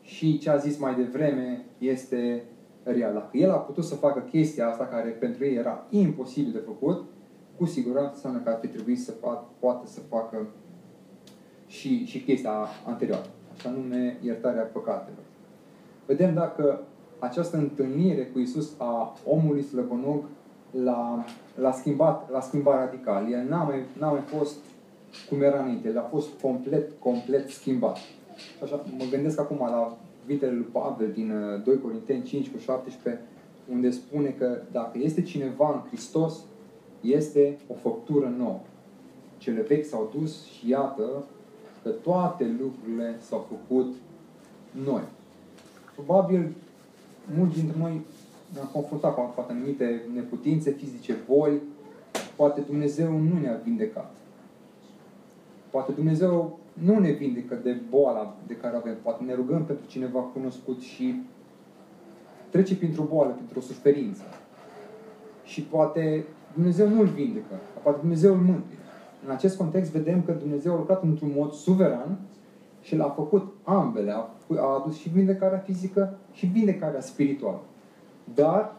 și 0.00 0.38
ce 0.38 0.50
a 0.50 0.56
zis 0.56 0.78
mai 0.78 0.94
devreme 0.94 1.64
este 1.78 2.44
real. 2.82 3.12
Dacă 3.12 3.36
el 3.36 3.50
a 3.50 3.56
putut 3.56 3.84
să 3.84 3.94
facă 3.94 4.20
chestia 4.20 4.68
asta 4.68 4.84
care 4.84 5.08
pentru 5.08 5.44
ei 5.44 5.54
era 5.54 5.86
imposibil 5.90 6.52
de 6.52 6.58
făcut, 6.58 7.04
cu 7.56 7.64
siguranță 7.64 8.10
înseamnă 8.14 8.38
că 8.38 8.48
ar 8.48 8.58
fi 8.60 8.66
trebuit 8.66 9.00
să 9.00 9.12
fac, 9.12 9.44
poate 9.58 9.86
să 9.86 10.00
facă 10.08 10.46
și, 11.66 12.04
și 12.04 12.20
chestia 12.20 12.52
anterioară, 12.86 13.26
așa 13.56 13.70
nume 13.70 14.18
iertarea 14.22 14.62
păcatelor. 14.62 15.24
Vedem 16.06 16.34
dacă 16.34 16.80
această 17.18 17.56
întâlnire 17.56 18.22
cu 18.24 18.38
Isus 18.38 18.72
a 18.78 19.16
omului 19.24 19.62
slăbănog 19.62 20.24
l-a, 20.70 21.24
l-a, 21.54 21.72
schimbat, 21.72 22.30
l-a 22.30 22.40
schimbat 22.40 22.78
radical. 22.78 23.32
El 23.32 23.48
n-a 23.48 23.62
mai, 23.62 23.78
n-a 23.98 24.10
mai 24.10 24.20
fost 24.20 24.56
cum 25.28 25.42
era 25.42 25.60
înainte, 25.60 25.88
el 25.88 25.98
a 25.98 26.08
fost 26.10 26.28
complet, 26.42 26.90
complet 26.98 27.48
schimbat. 27.48 27.96
Și 27.96 28.62
așa, 28.62 28.84
mă 28.98 29.04
gândesc 29.10 29.40
acum 29.40 29.58
la 29.58 29.96
cuvintele 30.20 30.52
lui 30.52 30.66
Pavel 30.72 31.10
din 31.12 31.32
2 31.64 31.74
uh, 31.74 31.80
Corinteni 31.82 32.22
5 32.22 32.48
cu 32.48 32.58
17, 32.58 33.22
unde 33.72 33.90
spune 33.90 34.28
că 34.28 34.62
dacă 34.72 34.98
este 34.98 35.22
cineva 35.22 35.72
în 35.72 35.88
Hristos, 35.88 36.34
este 37.00 37.58
o 37.68 37.74
făptură 37.74 38.34
nouă. 38.38 38.60
Cele 39.38 39.60
vechi 39.60 39.84
s-au 39.84 40.12
dus 40.18 40.44
și 40.44 40.68
iată 40.68 41.24
că 41.82 41.88
toate 41.88 42.56
lucrurile 42.60 43.16
s-au 43.20 43.46
făcut 43.48 43.94
noi. 44.84 45.02
Probabil 45.94 46.52
mulți 47.36 47.54
dintre 47.54 47.76
noi 47.78 48.00
ne-am 48.52 48.68
confruntat 48.72 49.14
cu 49.14 49.32
poate 49.34 49.52
anumite 49.52 50.02
neputințe 50.14 50.70
fizice, 50.70 51.16
boli, 51.28 51.60
poate 52.36 52.60
Dumnezeu 52.60 53.18
nu 53.18 53.38
ne-a 53.40 53.60
vindecat. 53.64 54.14
Poate 55.70 55.92
Dumnezeu 55.92 56.58
nu 56.72 56.98
ne 56.98 57.10
vindecă 57.10 57.54
de 57.54 57.76
boala 57.90 58.36
de 58.46 58.56
care 58.56 58.76
avem. 58.76 58.96
Poate 59.02 59.24
ne 59.24 59.34
rugăm 59.34 59.64
pentru 59.64 59.86
cineva 59.86 60.20
cunoscut 60.20 60.80
și 60.80 61.22
trece 62.50 62.76
printr-o 62.76 63.02
boală, 63.02 63.30
printr-o 63.30 63.60
suferință. 63.60 64.22
Și 65.44 65.62
poate 65.62 66.24
Dumnezeu 66.54 66.88
nu-l 66.88 67.06
vindecă, 67.06 67.54
poate 67.82 67.98
Dumnezeu 68.00 68.34
îl 68.34 68.40
mântuie. 68.40 68.78
În 69.24 69.30
acest 69.30 69.56
context 69.56 69.90
vedem 69.90 70.22
că 70.22 70.32
Dumnezeu 70.32 70.74
a 70.74 70.76
lucrat 70.76 71.02
într-un 71.02 71.32
mod 71.36 71.52
suveran 71.52 72.18
și 72.82 72.96
l-a 72.96 73.08
făcut 73.08 73.52
ambele. 73.62 74.10
A, 74.10 74.30
a 74.56 74.80
adus 74.80 74.96
și 74.96 75.08
vindecarea 75.08 75.58
fizică 75.58 76.18
și 76.32 76.46
vindecarea 76.46 77.00
spirituală. 77.00 77.60
Dar 78.34 78.74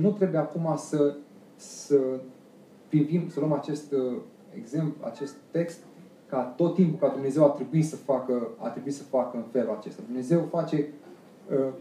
nu 0.00 0.10
trebuie 0.10 0.40
acum 0.40 0.74
să, 0.76 1.16
să 1.56 2.00
privim, 2.88 3.28
să 3.28 3.40
luăm 3.40 3.52
acest 3.52 3.92
uh, 3.92 4.16
exemplu, 4.56 5.06
acest 5.06 5.34
text 5.50 5.78
ca 6.26 6.42
tot 6.42 6.74
timpul 6.74 7.08
ca 7.08 7.14
Dumnezeu 7.14 7.44
a 7.44 7.48
trebuit 7.48 7.86
să 7.86 7.96
facă, 7.96 8.48
a 8.58 8.68
trebuit 8.68 8.94
să 8.94 9.02
facă 9.02 9.36
în 9.36 9.42
felul 9.50 9.76
acesta. 9.78 10.02
Dumnezeu 10.06 10.48
face 10.50 10.88
uh, 11.50 11.72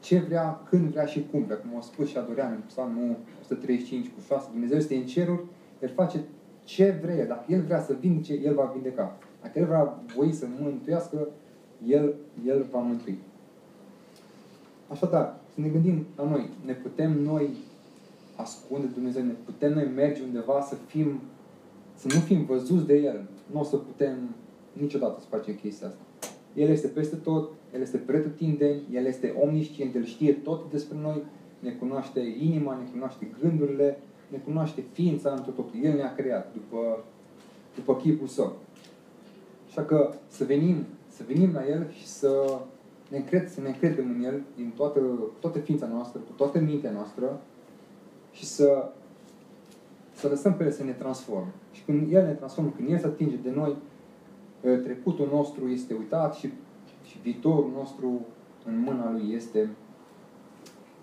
ce 0.00 0.18
vrea, 0.18 0.60
când 0.68 0.90
vrea 0.90 1.04
și 1.04 1.26
cum 1.30 1.42
vrea. 1.42 1.56
Cum 1.56 1.76
a 1.76 1.80
spus 1.80 2.08
și 2.08 2.18
Adorean 2.18 2.52
în 2.52 2.60
Psalmul 2.66 3.16
135 3.40 4.06
cu 4.06 4.20
6, 4.26 4.48
Dumnezeu 4.50 4.76
este 4.76 4.94
în 4.94 5.06
ceruri, 5.06 5.44
El 5.80 5.88
face 5.88 6.24
ce 6.64 6.98
vrea. 7.02 7.26
Dacă 7.26 7.44
El 7.48 7.62
vrea 7.62 7.80
să 7.80 7.96
vindece, 8.00 8.32
El 8.44 8.54
va 8.54 8.70
vindeca. 8.74 9.16
Dacă 9.42 9.58
El 9.58 9.66
vrea 9.66 9.98
voi 10.16 10.32
să 10.32 10.46
mântuiască, 10.60 11.28
El, 11.86 12.14
El 12.46 12.66
va 12.70 12.78
mântui. 12.78 13.18
Așadar, 14.88 15.34
să 15.34 15.39
ne 15.60 15.68
gândim 15.68 16.06
la 16.16 16.24
noi. 16.24 16.48
Ne 16.64 16.72
putem 16.72 17.22
noi 17.22 17.48
ascunde 18.36 18.86
Dumnezeu, 18.86 19.24
ne 19.24 19.34
putem 19.44 19.72
noi 19.72 19.88
merge 19.94 20.22
undeva 20.22 20.60
să 20.60 20.74
fim, 20.74 21.20
să 21.94 22.06
nu 22.14 22.20
fim 22.20 22.44
văzuți 22.44 22.86
de 22.86 22.96
El. 22.96 23.28
Nu 23.52 23.60
o 23.60 23.62
să 23.62 23.76
putem 23.76 24.16
niciodată 24.72 25.20
să 25.20 25.26
facem 25.28 25.54
chestia 25.54 25.86
asta. 25.86 26.00
El 26.54 26.68
este 26.68 26.86
peste 26.86 27.16
tot, 27.16 27.50
El 27.74 27.80
este 27.80 27.96
pretutindeni, 27.96 28.82
El 28.92 29.04
este 29.04 29.34
omniscient, 29.40 29.94
El 29.94 30.04
știe 30.04 30.32
tot 30.32 30.70
despre 30.70 30.98
noi, 31.02 31.22
ne 31.58 31.70
cunoaște 31.70 32.20
inima, 32.40 32.74
ne 32.74 32.90
cunoaște 32.92 33.30
gândurile, 33.40 33.98
ne 34.28 34.38
cunoaște 34.38 34.84
ființa 34.92 35.30
într 35.30 35.50
totul. 35.50 35.70
El 35.82 35.96
ne-a 35.96 36.14
creat 36.14 36.52
după, 36.52 37.04
după 37.74 37.96
chipul 37.96 38.26
Său. 38.26 38.56
Așa 39.68 39.82
că 39.82 40.12
să 40.26 40.44
venim, 40.44 40.84
să 41.08 41.22
venim 41.26 41.52
la 41.52 41.68
El 41.68 41.90
și 41.90 42.06
să 42.06 42.60
ne 43.10 43.16
încred, 43.16 43.48
să 43.48 43.60
ne 43.60 43.68
încredem 43.68 44.10
în 44.10 44.24
El 44.24 44.42
din 44.56 44.72
toată, 44.76 45.00
toată 45.40 45.58
ființa 45.58 45.86
noastră, 45.86 46.20
cu 46.20 46.32
toată 46.36 46.58
mintea 46.58 46.90
noastră 46.90 47.40
și 48.32 48.44
să, 48.44 48.92
să 50.12 50.28
lăsăm 50.28 50.54
pe 50.54 50.64
El 50.64 50.70
să 50.70 50.84
ne 50.84 50.92
transforme. 50.92 51.52
Și 51.72 51.82
când 51.82 52.12
El 52.12 52.24
ne 52.24 52.32
transformă, 52.32 52.72
când 52.76 52.90
El 52.90 52.98
se 52.98 53.06
atinge 53.06 53.36
de 53.36 53.50
noi, 53.50 53.76
trecutul 54.60 55.28
nostru 55.32 55.68
este 55.68 55.94
uitat 55.94 56.34
și, 56.34 56.52
și 57.04 57.18
viitorul 57.22 57.70
nostru 57.74 58.26
în 58.64 58.78
mâna 58.78 59.10
Lui 59.10 59.32
este, 59.34 59.68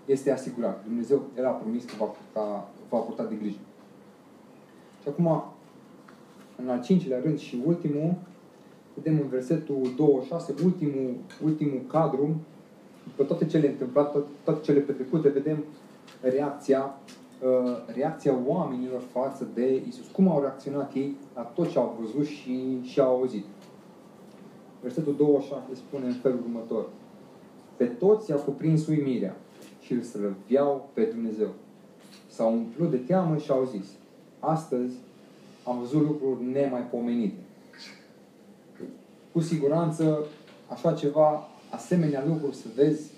este 0.06 0.32
asigurat. 0.32 0.84
Dumnezeu, 0.84 1.24
El 1.38 1.46
a 1.46 1.50
promis 1.50 1.86
că 1.86 1.93
va 1.98 2.06
purta, 2.06 2.70
va 2.89 2.98
purta 2.98 3.24
de 3.24 3.36
grijă. 3.36 3.60
Și 5.02 5.08
acum, 5.08 5.43
în 6.56 6.70
al 6.70 6.84
cincilea 6.84 7.20
rând 7.20 7.39
și 7.39 7.62
ultimul, 7.65 8.15
vedem 9.01 9.19
în 9.21 9.27
versetul 9.27 9.93
26, 9.95 10.53
ultimul, 10.63 11.15
ultimul 11.43 11.81
cadru, 11.88 12.36
după 13.03 13.23
toate 13.23 13.45
cele 13.45 13.67
întâmplate, 13.67 14.19
toate 14.43 14.62
cele 14.62 14.79
petrecute, 14.79 15.29
vedem 15.29 15.63
reacția, 16.21 16.99
uh, 17.43 17.93
reacția 17.95 18.36
oamenilor 18.45 19.01
față 19.12 19.47
de 19.53 19.83
Isus. 19.88 20.07
Cum 20.07 20.27
au 20.27 20.41
reacționat 20.41 20.95
ei 20.95 21.15
la 21.36 21.41
tot 21.41 21.69
ce 21.69 21.79
au 21.79 21.97
văzut 21.99 22.25
și, 22.25 22.81
și 22.83 22.99
au 22.99 23.15
auzit. 23.15 23.45
Versetul 24.81 25.15
26 25.15 25.75
spune 25.75 26.05
în 26.05 26.13
felul 26.13 26.39
următor. 26.43 26.89
Pe 27.75 27.86
toți 27.86 28.29
i-a 28.29 28.36
cuprins 28.36 28.88
uimirea 28.88 29.36
și 29.81 29.93
îl 29.93 30.01
slăveau 30.01 30.89
pe 30.93 31.03
Dumnezeu. 31.03 31.49
S-au 32.27 32.53
umplut 32.53 32.89
de 32.89 32.97
teamă 32.97 33.38
și 33.38 33.51
au 33.51 33.69
zis, 33.71 33.88
astăzi 34.39 34.95
am 35.63 35.79
văzut 35.79 36.01
lucruri 36.01 36.45
nemaipomenite 36.45 37.46
cu 39.38 39.43
siguranță 39.43 40.25
așa 40.67 40.93
ceva, 40.93 41.47
asemenea 41.69 42.25
lucruri 42.27 42.55
să 42.55 42.67
vezi 42.75 43.11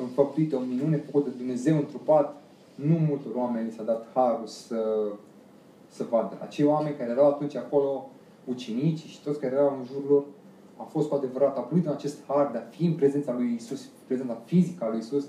înfăptuite, 0.00 0.56
o 0.56 0.60
minune 0.60 0.96
făcută 0.96 1.28
de 1.28 1.36
Dumnezeu 1.36 1.76
întrupat, 1.76 2.42
nu 2.74 2.98
multor 3.08 3.34
oameni 3.34 3.70
s-a 3.70 3.82
dat 3.82 4.06
harul 4.14 4.46
să, 4.46 5.08
să 5.88 6.04
vadă. 6.10 6.38
Acei 6.42 6.64
oameni 6.64 6.96
care 6.96 7.10
erau 7.10 7.26
atunci 7.26 7.56
acolo, 7.56 8.10
ucenici 8.44 9.04
și 9.04 9.22
toți 9.22 9.40
care 9.40 9.54
erau 9.54 9.76
în 9.78 9.84
jurul 9.84 10.10
lor, 10.10 10.24
a 10.76 10.82
fost 10.82 11.08
cu 11.08 11.14
adevărat, 11.14 11.56
a 11.56 11.60
primit 11.60 11.86
în 11.86 11.92
acest 11.92 12.18
har 12.26 12.50
de 12.52 12.58
a 12.58 12.68
fi 12.70 12.84
în 12.84 12.94
prezența 12.94 13.32
lui 13.32 13.54
Isus, 13.54 13.88
prezența 14.06 14.40
fizică 14.44 14.84
a 14.84 14.88
lui 14.88 14.98
Isus 14.98 15.26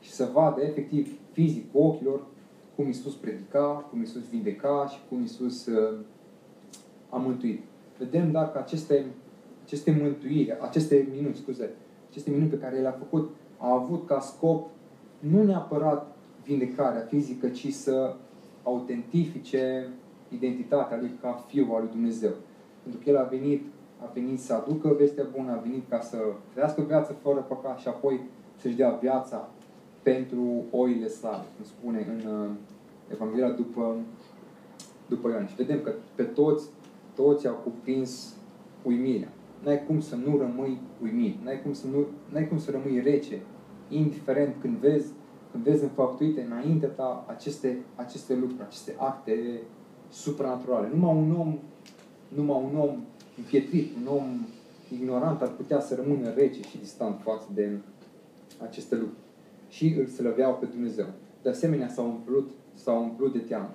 și 0.00 0.10
să 0.10 0.28
vadă 0.32 0.60
efectiv 0.60 1.18
fizic 1.32 1.72
cu 1.72 1.78
ochilor 1.78 2.20
cum 2.76 2.88
Isus 2.88 3.14
predica, 3.14 3.86
cum 3.90 4.02
Isus 4.02 4.22
vindeca 4.28 4.86
și 4.90 4.98
cum 5.08 5.22
Isus 5.22 5.66
uh, 5.66 5.98
a 7.08 7.16
mântuit. 7.16 7.62
Vedem 7.98 8.30
dar 8.30 8.52
că 8.52 8.58
aceste 8.58 9.04
aceste 9.72 9.98
mântuiri, 10.02 10.56
aceste 10.60 11.08
minuni, 11.14 11.34
scuze, 11.34 11.70
aceste 12.10 12.30
minuni 12.30 12.50
pe 12.50 12.58
care 12.58 12.78
le-a 12.78 12.96
făcut, 12.98 13.30
a 13.56 13.72
avut 13.72 14.06
ca 14.06 14.20
scop 14.20 14.68
nu 15.18 15.42
neapărat 15.42 16.16
vindecarea 16.44 17.00
fizică, 17.00 17.48
ci 17.48 17.72
să 17.72 18.16
autentifice 18.62 19.88
identitatea 20.28 20.96
lui 20.96 21.10
ca 21.20 21.44
fiul 21.46 21.74
al 21.74 21.80
lui 21.80 21.90
Dumnezeu. 21.90 22.30
Pentru 22.82 23.00
că 23.04 23.10
el 23.10 23.16
a 23.16 23.22
venit 23.22 23.62
a 23.98 24.10
venit 24.14 24.40
să 24.40 24.52
aducă 24.54 24.94
vestea 24.98 25.26
bună, 25.36 25.52
a 25.52 25.60
venit 25.62 25.88
ca 25.88 26.00
să 26.00 26.16
trăiască 26.52 26.82
viață 26.82 27.12
fără 27.22 27.40
păcat 27.48 27.78
și 27.78 27.88
apoi 27.88 28.20
să-și 28.60 28.76
dea 28.76 28.90
viața 28.90 29.48
pentru 30.02 30.64
oile 30.70 31.08
sale, 31.08 31.44
cum 31.56 31.64
spune 31.64 32.06
în 32.08 32.30
uh, 32.30 32.50
Evanghelia 33.12 33.50
după, 33.50 33.96
după 35.08 35.28
Ioan. 35.28 35.46
Și 35.46 35.54
vedem 35.54 35.80
că 35.80 35.92
pe 36.14 36.22
toți, 36.22 36.68
toți 37.14 37.46
au 37.46 37.54
cuprins 37.54 38.34
uimirea. 38.82 39.32
N-ai 39.64 39.84
cum 39.86 40.00
să 40.00 40.16
nu 40.16 40.38
rămâi 40.38 40.80
uimit, 41.02 41.44
n-ai 41.44 41.62
cum 41.62 41.72
să, 41.72 41.86
nu, 41.86 42.06
n-ai 42.32 42.48
cum 42.48 42.58
să 42.58 42.70
rămâi 42.70 43.00
rece, 43.00 43.40
indiferent 43.88 44.54
când 44.60 44.76
vezi, 44.76 45.12
când 45.50 45.64
vezi 45.64 45.82
înfăptuite 45.82 46.42
înainte 46.42 46.86
ta 46.86 47.24
aceste, 47.28 47.78
aceste 47.94 48.34
lucruri, 48.34 48.62
aceste 48.62 48.94
acte 48.98 49.60
supranaturale. 50.10 50.88
Numai 50.94 51.16
un 51.16 51.36
om, 51.38 51.58
numai 52.28 52.62
un 52.72 52.78
om 52.78 52.96
împietrit, 53.36 53.96
un 53.96 54.06
om 54.16 54.46
ignorant 54.92 55.42
ar 55.42 55.48
putea 55.48 55.80
să 55.80 55.94
rămână 55.94 56.30
rece 56.30 56.60
și 56.60 56.78
distant 56.78 57.20
față 57.20 57.46
de 57.54 57.78
aceste 58.62 58.94
lucruri. 58.94 59.20
Și 59.68 59.94
îl 59.98 60.06
slăveau 60.06 60.54
pe 60.54 60.66
Dumnezeu. 60.66 61.06
De 61.42 61.48
asemenea, 61.48 61.88
s-au 61.88 62.06
umplut, 62.06 62.50
s-au 62.74 63.02
umplut 63.02 63.32
de 63.32 63.38
teamă. 63.38 63.74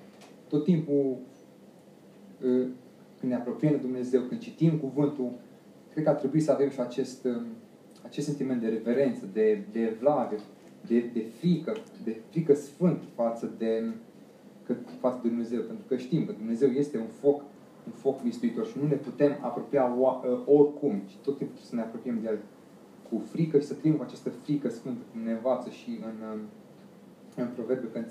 Tot 0.50 0.64
timpul, 0.64 1.18
ă, 2.44 2.50
când 3.20 3.32
ne 3.32 3.36
apropiem 3.36 3.72
de 3.72 3.78
Dumnezeu, 3.78 4.22
când 4.22 4.40
citim 4.40 4.78
cuvântul, 4.78 5.32
cred 5.98 6.10
că 6.10 6.16
ar 6.16 6.22
trebui 6.24 6.40
să 6.40 6.52
avem 6.52 6.70
și 6.70 6.80
acest, 6.80 7.26
ă, 7.26 7.42
acest 8.06 8.26
sentiment 8.26 8.62
de 8.62 8.68
reverență, 8.68 9.26
de, 9.34 9.64
de 9.72 9.80
evlavie, 9.80 10.38
de, 10.88 11.00
de 11.14 11.26
frică, 11.40 11.76
de 12.04 12.22
frică 12.30 12.54
sfânt 12.54 13.02
față 13.16 13.52
de, 13.58 13.84
față 15.00 15.20
de 15.22 15.28
Dumnezeu. 15.28 15.62
Pentru 15.62 15.86
că 15.88 15.98
știm 15.98 16.26
că 16.26 16.32
Dumnezeu 16.32 16.70
este 16.70 16.98
un 16.98 17.08
foc 17.08 17.42
un 17.86 17.94
foc 17.94 18.24
mistuitor 18.24 18.66
și 18.66 18.78
nu 18.82 18.88
ne 18.88 18.96
putem 18.96 19.38
apropia 19.42 19.98
ă, 20.02 20.44
oricum, 20.46 21.02
ci 21.06 21.16
tot 21.24 21.38
timpul 21.38 21.58
să 21.62 21.76
ne 21.76 21.82
apropiem 21.82 22.20
de 22.22 22.28
El 22.28 22.40
cu 23.10 23.24
frică 23.32 23.60
și 23.60 23.66
să 23.66 23.74
trăim 23.74 23.96
cu 23.96 24.04
această 24.04 24.30
frică 24.30 24.70
sfântă, 24.70 25.02
cum 25.12 25.22
ne 25.22 25.32
învață 25.32 25.70
și 25.70 26.00
în, 26.02 26.40
în 27.36 27.48
proverbe, 27.56 27.88
că 27.94 28.04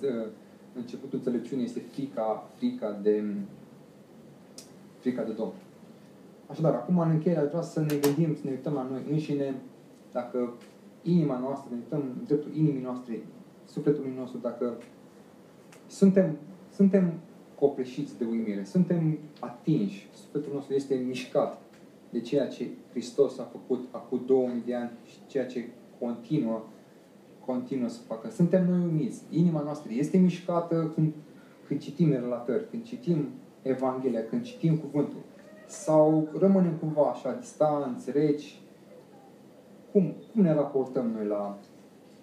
începutul 0.74 1.18
înțelepciunii 1.18 1.64
este 1.64 1.80
frica, 1.80 2.50
frica 2.56 2.98
de 3.02 3.24
frica 4.98 5.22
de 5.22 5.32
Domnul. 5.32 5.65
Așadar, 6.46 6.72
acum 6.72 6.98
în 6.98 7.10
încheiere 7.10 7.40
aș 7.40 7.48
vrea 7.48 7.62
să 7.62 7.80
ne 7.80 7.96
gândim, 8.00 8.34
să 8.34 8.40
ne 8.44 8.50
uităm 8.50 8.72
la 8.72 8.86
noi 8.90 9.02
înșine, 9.10 9.54
dacă 10.12 10.52
inima 11.02 11.38
noastră, 11.38 11.68
ne 11.70 11.76
uităm 11.76 12.00
în 12.00 12.24
dreptul 12.24 12.54
inimii 12.54 12.82
noastre, 12.82 13.22
sufletului 13.64 14.14
nostru, 14.18 14.38
dacă 14.38 14.76
suntem, 15.86 16.36
suntem 16.74 17.12
copleșiți 17.58 18.18
de 18.18 18.24
uimire, 18.24 18.64
suntem 18.64 19.18
atinși, 19.40 20.08
sufletul 20.14 20.52
nostru 20.52 20.74
este 20.74 20.94
mișcat 20.94 21.58
de 22.10 22.20
ceea 22.20 22.48
ce 22.48 22.68
Hristos 22.90 23.38
a 23.38 23.42
făcut 23.42 23.88
acum 23.90 24.20
2000 24.26 24.62
de 24.66 24.74
ani 24.74 24.90
și 25.04 25.16
ceea 25.26 25.46
ce 25.46 25.68
continuă, 25.98 26.62
continuă 27.44 27.88
să 27.88 28.00
facă. 28.06 28.30
Suntem 28.30 28.68
noi 28.68 28.84
uimiți. 28.84 29.22
Inima 29.30 29.60
noastră 29.60 29.92
este 29.92 30.18
mișcată 30.18 30.92
când, 30.94 31.12
când 31.66 31.80
citim 31.80 32.10
relatări, 32.10 32.70
când 32.70 32.82
citim 32.82 33.28
Evanghelia, 33.62 34.24
când 34.24 34.42
citim 34.42 34.76
cuvântul. 34.76 35.20
Sau 35.66 36.28
rămânem 36.38 36.76
cumva 36.80 37.02
așa, 37.02 37.32
distanți, 37.40 38.10
reci. 38.10 38.60
Cum, 39.92 40.14
cum 40.32 40.42
ne 40.42 40.52
raportăm 40.52 41.10
noi 41.10 41.26
la, 41.26 41.58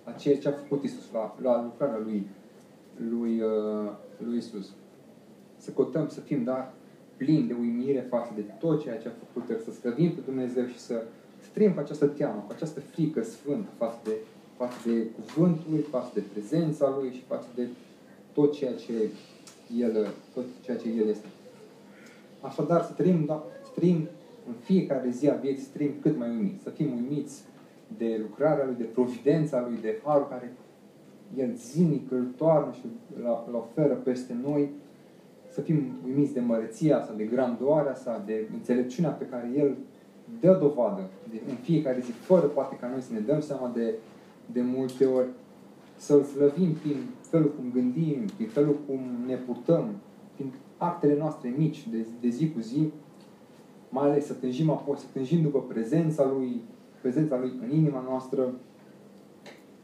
la 0.06 0.12
ceea 0.12 0.38
ce 0.38 0.48
a 0.48 0.52
făcut 0.52 0.84
Isus, 0.84 1.12
la, 1.14 1.36
la 1.42 1.64
lucrarea 1.64 2.02
lui, 2.04 2.28
lui, 3.10 3.42
uh, 3.42 3.92
lui 4.18 4.38
Isus? 4.38 4.70
Să 5.58 5.72
cotăm, 5.72 6.08
să 6.08 6.20
fim, 6.20 6.44
da, 6.44 6.74
plini 7.18 7.48
de 7.48 7.54
uimire 7.54 8.06
față 8.10 8.32
de 8.36 8.42
tot 8.42 8.82
ceea 8.82 8.98
ce 8.98 9.08
a 9.08 9.12
făcut 9.26 9.50
El, 9.50 9.60
să 9.60 9.72
scăvim 9.72 10.12
pe 10.12 10.22
Dumnezeu 10.26 10.66
și 10.66 10.80
să, 10.80 11.04
să 11.42 11.48
trăim 11.54 11.74
cu 11.74 11.80
această 11.80 12.06
teamă, 12.06 12.44
cu 12.48 12.52
această 12.56 12.80
frică 12.80 13.24
sfântă 13.24 13.70
față 13.78 13.98
de, 14.04 14.12
față 14.58 14.76
de 14.86 15.08
cuvântul 15.16 15.66
Lui, 15.70 15.82
față 15.82 16.10
de 16.14 16.24
prezența 16.32 16.96
Lui 17.00 17.12
și 17.14 17.24
față 17.28 17.48
de 17.56 17.68
tot 18.34 18.54
ceea 18.54 18.74
ce 18.74 18.94
El, 19.78 20.14
tot 20.34 20.46
ceea 20.62 20.78
ce 20.78 20.90
El 20.90 21.08
este. 21.08 21.28
Așadar, 22.44 22.84
să 22.84 22.92
trăim, 22.92 23.26
da, 23.26 23.44
să 23.64 23.72
trăim 23.76 24.08
în 24.48 24.54
fiecare 24.54 25.10
zi 25.10 25.30
a 25.30 25.36
vieții, 25.36 25.64
să 25.64 25.70
trăim 25.74 25.92
cât 26.02 26.18
mai 26.18 26.30
uimiți, 26.30 26.64
să 26.64 26.70
fim 26.70 26.92
uimiți 26.92 27.44
de 27.98 28.20
lucrarea 28.22 28.66
Lui, 28.66 28.76
de 28.78 28.84
providența 28.84 29.66
Lui, 29.68 29.78
de 29.82 30.02
harul 30.04 30.28
care 30.30 30.54
El 31.38 31.54
zilnic 31.56 32.12
îl 32.12 32.26
toarnă 32.38 32.72
și 32.72 32.82
îl 33.48 33.56
oferă 33.56 33.94
peste 33.94 34.38
noi, 34.44 34.70
să 35.50 35.62
fim 35.62 35.84
uimiți 36.06 36.34
de 36.34 36.40
măreția 36.40 37.02
sa, 37.02 37.14
de 37.18 37.24
grandoarea 37.24 37.96
sa, 37.96 38.24
de 38.26 38.48
înțelepciunea 38.54 39.10
pe 39.10 39.26
care 39.26 39.52
El 39.56 39.76
dă 40.40 40.58
dovadă 40.62 41.10
de, 41.32 41.42
în 41.50 41.56
fiecare 41.56 42.00
zi, 42.00 42.12
fără 42.12 42.46
poate 42.46 42.76
ca 42.76 42.88
noi 42.88 43.02
să 43.02 43.14
ne 43.14 43.20
dăm 43.20 43.40
seama 43.40 43.72
de, 43.74 43.94
de 44.52 44.62
multe 44.62 45.06
ori, 45.06 45.28
să-L 45.96 46.24
slăvim 46.24 46.74
prin 46.74 46.98
felul 47.22 47.52
cum 47.56 47.72
gândim, 47.74 48.26
prin 48.36 48.48
felul 48.48 48.78
cum 48.88 49.00
ne 49.26 49.36
purtăm, 49.36 49.90
prin 50.36 50.52
actele 50.84 51.18
noastre 51.18 51.54
mici 51.58 51.88
de, 51.88 52.06
de 52.22 52.30
zi 52.30 52.52
cu 52.52 52.60
zi, 52.60 52.90
mai 53.90 54.10
ales 54.10 54.26
să 54.26 54.34
tânjim 54.34 54.70
apoi, 54.70 54.98
să 54.98 55.06
tânjim 55.14 55.42
după 55.42 55.62
prezența 55.62 56.26
Lui, 56.26 56.62
prezența 57.02 57.38
Lui 57.40 57.52
în 57.62 57.78
inima 57.78 58.04
noastră, 58.08 58.54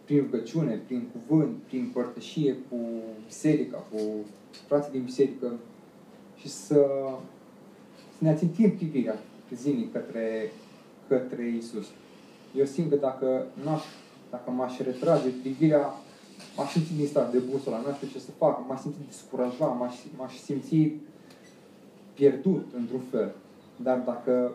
prin 0.04 0.20
rugăciune, 0.20 0.82
prin 0.86 1.08
cuvânt, 1.12 1.58
prin 1.68 1.90
părtășie 1.94 2.56
cu 2.70 2.78
biserica, 3.26 3.78
cu 3.92 3.98
frații 4.68 4.92
din 4.92 5.04
biserică 5.04 5.54
și 6.36 6.48
să, 6.48 6.86
să 8.18 8.18
ne 8.18 8.30
ațintim 8.30 8.72
privirea 8.76 9.20
zilnic 9.54 9.92
către, 9.92 10.52
către 11.08 11.48
Isus. 11.58 11.88
Eu 12.56 12.66
simt 12.66 12.90
că 12.90 12.96
dacă, 12.96 13.46
n-aș, 13.64 13.84
dacă 14.32 14.52
m-aș 14.52 14.78
retrage 14.78 15.30
privirea, 15.42 15.94
m-aș 16.58 16.72
simți 16.72 16.94
din 16.94 17.08
start 17.08 17.32
de 17.32 17.38
busola, 17.38 17.78
nu 17.78 17.94
știu 17.94 18.08
ce 18.08 18.20
să 18.20 18.32
fac, 18.32 18.68
m-aș 18.68 18.80
simți 18.80 18.98
descurajat, 19.06 19.78
m-aș, 19.78 19.96
m-aș 20.18 20.36
simți 20.36 20.92
pierdut 22.14 22.66
într-un 22.76 23.02
fel. 23.12 23.36
Dar 23.76 23.98
dacă 23.98 24.52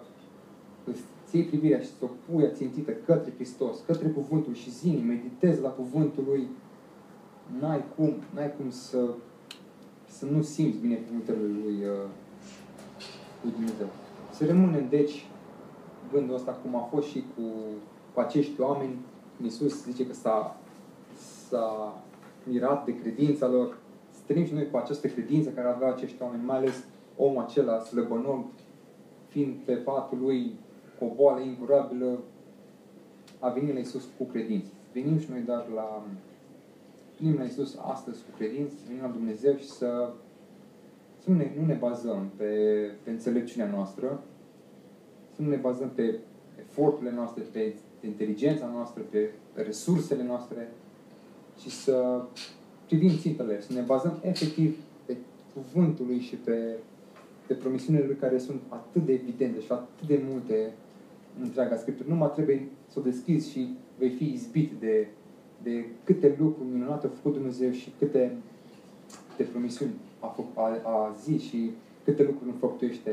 îți 0.84 1.00
ții 1.28 1.44
privirea 1.44 1.80
și 1.80 1.86
să 1.86 2.04
o 2.04 2.06
pui 2.06 2.44
ațintită 2.44 2.90
către 2.90 3.32
Hristos, 3.34 3.76
către 3.86 4.08
Cuvântul 4.08 4.54
și 4.54 4.70
zilnic 4.70 5.04
meditezi 5.04 5.60
la 5.60 5.68
Cuvântul 5.68 6.24
Lui, 6.26 6.48
n-ai 7.60 7.84
cum, 7.96 8.14
n-ai 8.34 8.52
cum 8.56 8.70
să 8.70 9.14
să 10.18 10.24
nu 10.24 10.42
simți 10.42 10.78
binecuvântările 10.78 11.46
lui, 11.46 11.74
uh, 11.74 12.08
lui 13.42 13.52
Dumnezeu. 13.52 13.86
Să 14.30 14.46
rămânem, 14.46 14.86
deci, 14.88 15.26
gândul 16.12 16.34
ăsta 16.34 16.52
cum 16.52 16.76
a 16.76 16.88
fost 16.92 17.08
și 17.08 17.24
cu, 17.34 17.42
cu 18.14 18.20
acești 18.20 18.60
oameni. 18.60 18.96
Iisus 19.42 19.84
zice 19.84 20.06
că 20.06 20.14
s-a, 20.14 20.60
s-a 21.54 22.02
mirat 22.44 22.84
de 22.84 22.96
credința 22.96 23.48
lor. 23.48 23.78
Să 24.26 24.34
și 24.44 24.52
noi 24.52 24.70
cu 24.70 24.76
această 24.76 25.08
credință 25.08 25.50
care 25.50 25.68
aveau 25.68 25.90
acești 25.92 26.22
oameni, 26.22 26.44
mai 26.44 26.56
ales 26.56 26.84
omul 27.16 27.42
acela 27.42 27.78
slăbănog, 27.78 28.44
fiind 29.28 29.54
pe 29.64 29.72
patul 29.72 30.18
lui 30.18 30.52
cu 30.98 31.04
o 31.04 31.14
boală 31.14 31.40
incurabilă, 31.40 32.18
a 33.38 33.48
venit 33.48 33.72
la 33.72 33.78
Iisus 33.78 34.08
cu 34.18 34.24
credință. 34.24 34.70
Venim 34.92 35.18
și 35.18 35.30
noi 35.30 35.40
dar 35.40 35.66
la 35.74 36.02
venim 37.20 37.36
la 37.36 37.44
Iisus 37.44 37.78
astăzi 37.82 38.22
cu 38.22 38.36
credință, 38.36 38.74
venim 38.86 39.02
la 39.02 39.08
Dumnezeu 39.08 39.56
și 39.56 39.68
să, 39.68 40.12
să 41.18 41.30
nu, 41.30 41.36
ne, 41.36 41.52
nu 41.58 41.66
ne 41.66 41.74
bazăm 41.74 42.30
pe, 42.36 42.44
pe 43.02 43.10
înțelepciunea 43.10 43.70
noastră, 43.70 44.22
să 45.34 45.42
nu 45.42 45.48
ne 45.48 45.56
bazăm 45.56 45.90
pe 45.94 46.18
eforturile 46.58 47.12
noastre, 47.14 47.42
pe 47.52 47.74
inteligența 48.06 48.66
noastră, 48.66 49.02
pe 49.10 49.30
resursele 49.54 50.24
noastre, 50.24 50.68
ci 51.60 51.70
să 51.70 52.22
privim 52.86 53.16
țintele, 53.18 53.60
să 53.60 53.72
ne 53.72 53.80
bazăm 53.80 54.18
efectiv 54.22 54.76
pe 55.06 55.16
cuvântul 55.54 56.06
lui 56.06 56.20
și 56.20 56.34
pe, 56.34 56.76
pe 57.46 57.54
promisiunile 57.54 58.06
lui 58.06 58.16
care 58.16 58.38
sunt 58.38 58.60
atât 58.68 59.04
de 59.04 59.12
evidente 59.12 59.60
și 59.60 59.72
atât 59.72 60.06
de 60.06 60.20
multe 60.30 60.72
în 61.36 61.42
întreaga 61.42 61.76
Scriptură. 61.76 62.08
Numai 62.08 62.30
trebuie 62.34 62.68
să 62.92 62.98
o 62.98 63.02
deschizi 63.02 63.50
și 63.50 63.68
vei 63.98 64.10
fi 64.10 64.32
izbit 64.32 64.72
de 64.80 65.08
de 65.64 65.84
câte 66.04 66.34
lucruri 66.38 66.68
minunate 66.68 67.06
a 67.06 67.10
făcut 67.10 67.32
Dumnezeu 67.32 67.70
și 67.70 67.92
câte, 67.98 68.36
câte 69.30 69.48
promisiuni 69.50 69.92
a, 70.20 70.26
făcut, 70.26 70.56
a, 70.56 70.80
a 70.84 71.14
zis 71.22 71.42
și 71.42 71.70
câte 72.04 72.22
lucruri 72.22 72.50
înfăptuiește 72.50 73.10